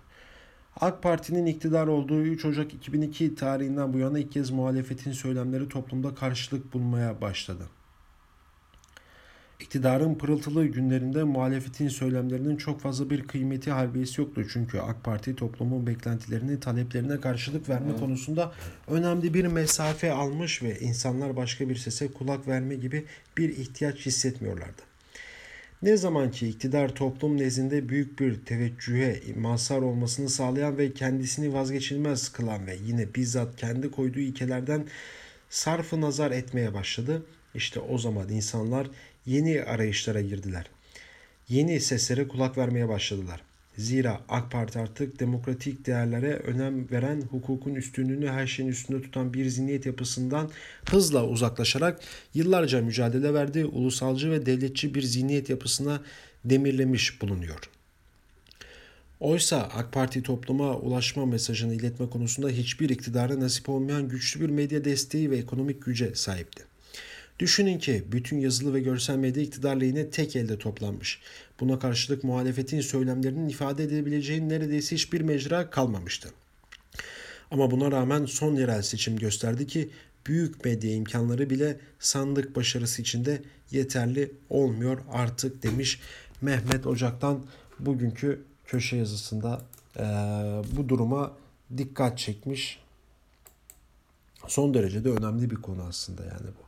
AK 0.80 1.04
Parti'nin 1.04 1.46
iktidar 1.46 1.88
olduğu 1.88 2.22
3 2.22 2.46
Ocak 2.46 2.74
2002 2.74 3.36
tarihinden 3.36 3.94
bu 3.94 3.98
yana 3.98 4.20
ilk 4.20 4.32
kez 4.32 4.50
muhalefetin 4.52 5.12
söylemleri 5.12 5.70
toplumda 5.70 6.16
karşılık 6.16 6.74
bulmaya 6.74 7.22
başladı. 7.22 7.64
İktidarın 9.64 10.16
pırıltılı 10.16 10.66
günlerinde 10.66 11.24
muhalefetin 11.24 11.88
söylemlerinin 11.88 12.58
çok 12.58 12.82
fazla 12.82 13.10
bir 13.10 13.28
kıymeti 13.28 13.72
harbiyesi 13.72 14.22
yoktu. 14.22 14.46
Çünkü 14.54 14.80
AK 14.80 15.04
Parti 15.04 15.36
toplumun 15.36 15.88
beklentilerini, 15.88 16.60
taleplerine 16.60 17.22
karşılık 17.22 17.70
verme 17.70 17.96
konusunda 18.00 18.52
önemli 18.88 19.34
bir 19.34 19.46
mesafe 19.46 20.12
almış 20.12 20.64
ve 20.64 20.80
insanlar 20.80 21.36
başka 21.36 21.70
bir 21.70 21.76
sese 21.76 22.08
kulak 22.08 22.48
verme 22.48 22.76
gibi 22.76 23.06
bir 23.38 23.50
ihtiyaç 23.50 24.06
hissetmiyorlardı. 24.06 24.82
Ne 25.82 25.98
zaman 25.98 26.32
ki 26.32 26.48
iktidar 26.48 26.96
toplum 26.96 27.38
nezdinde 27.38 27.90
büyük 27.90 28.20
bir 28.20 28.46
teveccühe 28.46 29.22
mazhar 29.36 29.82
olmasını 29.82 30.30
sağlayan 30.30 30.78
ve 30.78 30.94
kendisini 30.94 31.54
vazgeçilmez 31.54 32.30
kılan 32.30 32.68
ve 32.68 32.78
yine 32.86 33.16
bizzat 33.16 33.56
kendi 33.56 33.92
koyduğu 33.92 34.20
ilkelerden 34.20 34.86
sarfı 35.50 36.02
nazar 36.02 36.32
etmeye 36.32 36.74
başladı. 36.74 37.26
İşte 37.56 37.80
o 37.80 37.98
zaman 37.98 38.30
insanlar 38.30 38.88
yeni 39.26 39.64
arayışlara 39.64 40.22
girdiler. 40.22 40.66
Yeni 41.50 41.80
seslere 41.80 42.28
kulak 42.28 42.58
vermeye 42.58 42.90
başladılar. 42.90 43.42
Zira 43.78 44.22
AK 44.30 44.52
Parti 44.52 44.80
artık 44.80 45.20
demokratik 45.20 45.86
değerlere 45.86 46.34
önem 46.34 46.92
veren, 46.92 47.22
hukukun 47.22 47.76
üstünlüğünü 47.76 48.28
her 48.28 48.48
şeyin 48.48 48.70
üstünde 48.70 49.02
tutan 49.02 49.34
bir 49.34 49.46
zihniyet 49.46 49.86
yapısından 49.86 50.52
hızla 50.90 51.28
uzaklaşarak 51.28 52.00
yıllarca 52.34 52.82
mücadele 52.82 53.34
verdi, 53.34 53.66
ulusalcı 53.66 54.32
ve 54.32 54.46
devletçi 54.46 54.96
bir 54.96 55.02
zihniyet 55.02 55.50
yapısına 55.50 56.02
demirlemiş 56.46 57.22
bulunuyor. 57.22 57.70
Oysa 59.20 59.70
AK 59.74 59.94
Parti 59.94 60.24
topluma 60.24 60.78
ulaşma 60.78 61.26
mesajını 61.26 61.74
iletme 61.74 62.10
konusunda 62.10 62.50
hiçbir 62.50 62.90
iktidara 62.90 63.40
nasip 63.40 63.70
olmayan 63.70 64.10
güçlü 64.10 64.42
bir 64.42 64.50
medya 64.50 64.86
desteği 64.86 65.32
ve 65.32 65.38
ekonomik 65.38 65.86
güce 65.86 66.16
sahipti. 66.16 66.73
Düşünün 67.40 67.80
ki 67.80 68.04
bütün 68.12 68.40
yazılı 68.40 68.74
ve 68.74 68.80
görsel 68.80 69.18
medya 69.18 69.44
iktidar 69.44 69.76
lehine 69.76 70.10
tek 70.10 70.36
elde 70.36 70.58
toplanmış. 70.58 71.20
Buna 71.60 71.80
karşılık 71.80 72.24
muhalefetin 72.24 72.82
söylemlerinin 72.82 73.50
ifade 73.50 73.84
edebileceği 73.84 74.50
neredeyse 74.50 74.96
hiçbir 74.96 75.22
mecra 75.22 75.70
kalmamıştı. 75.70 76.30
Ama 77.52 77.72
buna 77.72 77.92
rağmen 77.92 78.26
son 78.26 78.56
yerel 78.56 78.82
seçim 78.82 79.18
gösterdi 79.18 79.68
ki 79.68 79.90
büyük 80.28 80.66
medya 80.66 80.92
imkanları 80.92 81.50
bile 81.50 81.80
sandık 82.00 82.56
başarısı 82.56 83.02
içinde 83.02 83.42
yeterli 83.72 84.32
olmuyor 84.50 84.98
artık 85.12 85.64
demiş 85.64 86.00
Mehmet 86.42 86.88
Ocak'tan 86.88 87.46
bugünkü 87.80 88.42
köşe 88.66 88.96
yazısında 88.96 89.62
e, 89.98 90.04
bu 90.78 90.90
duruma 90.90 91.34
dikkat 91.78 92.18
çekmiş. 92.18 92.80
Son 94.48 94.74
derece 94.74 95.04
de 95.04 95.10
önemli 95.10 95.52
bir 95.52 95.56
konu 95.56 95.84
aslında 95.84 96.24
yani 96.24 96.48
bu. 96.60 96.63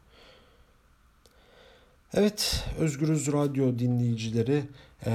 Evet, 2.13 2.63
Özgürüz 2.79 3.33
Radyo 3.33 3.79
dinleyicileri 3.79 4.63
e, 5.05 5.11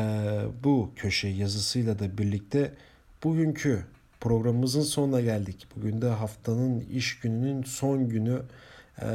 bu 0.65 0.91
köşe 0.97 1.29
yazısıyla 1.29 1.99
da 1.99 2.19
birlikte 2.19 2.75
bugünkü 3.25 3.85
programımızın 4.21 4.83
sonuna 4.83 5.21
geldik. 5.21 5.67
Bugün 5.77 6.03
de 6.03 6.09
haftanın 6.09 6.81
iş 6.81 7.21
gününün 7.21 7.63
son 7.63 8.09
günü 8.09 8.43
e, 8.99 9.09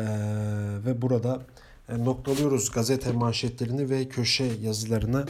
ve 0.86 1.02
burada 1.02 1.42
e, 1.90 2.06
noktalıyoruz 2.06 2.72
gazete 2.72 3.12
manşetlerini 3.12 3.90
ve 3.90 4.08
köşe 4.08 4.52
yazılarını. 4.62 5.26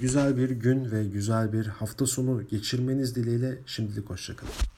Güzel 0.00 0.36
bir 0.36 0.50
gün 0.50 0.90
ve 0.90 1.04
güzel 1.04 1.52
bir 1.52 1.66
hafta 1.66 2.06
sonu 2.06 2.48
geçirmeniz 2.48 3.16
dileğiyle 3.16 3.58
şimdilik 3.66 4.10
hoşçakalın. 4.10 4.73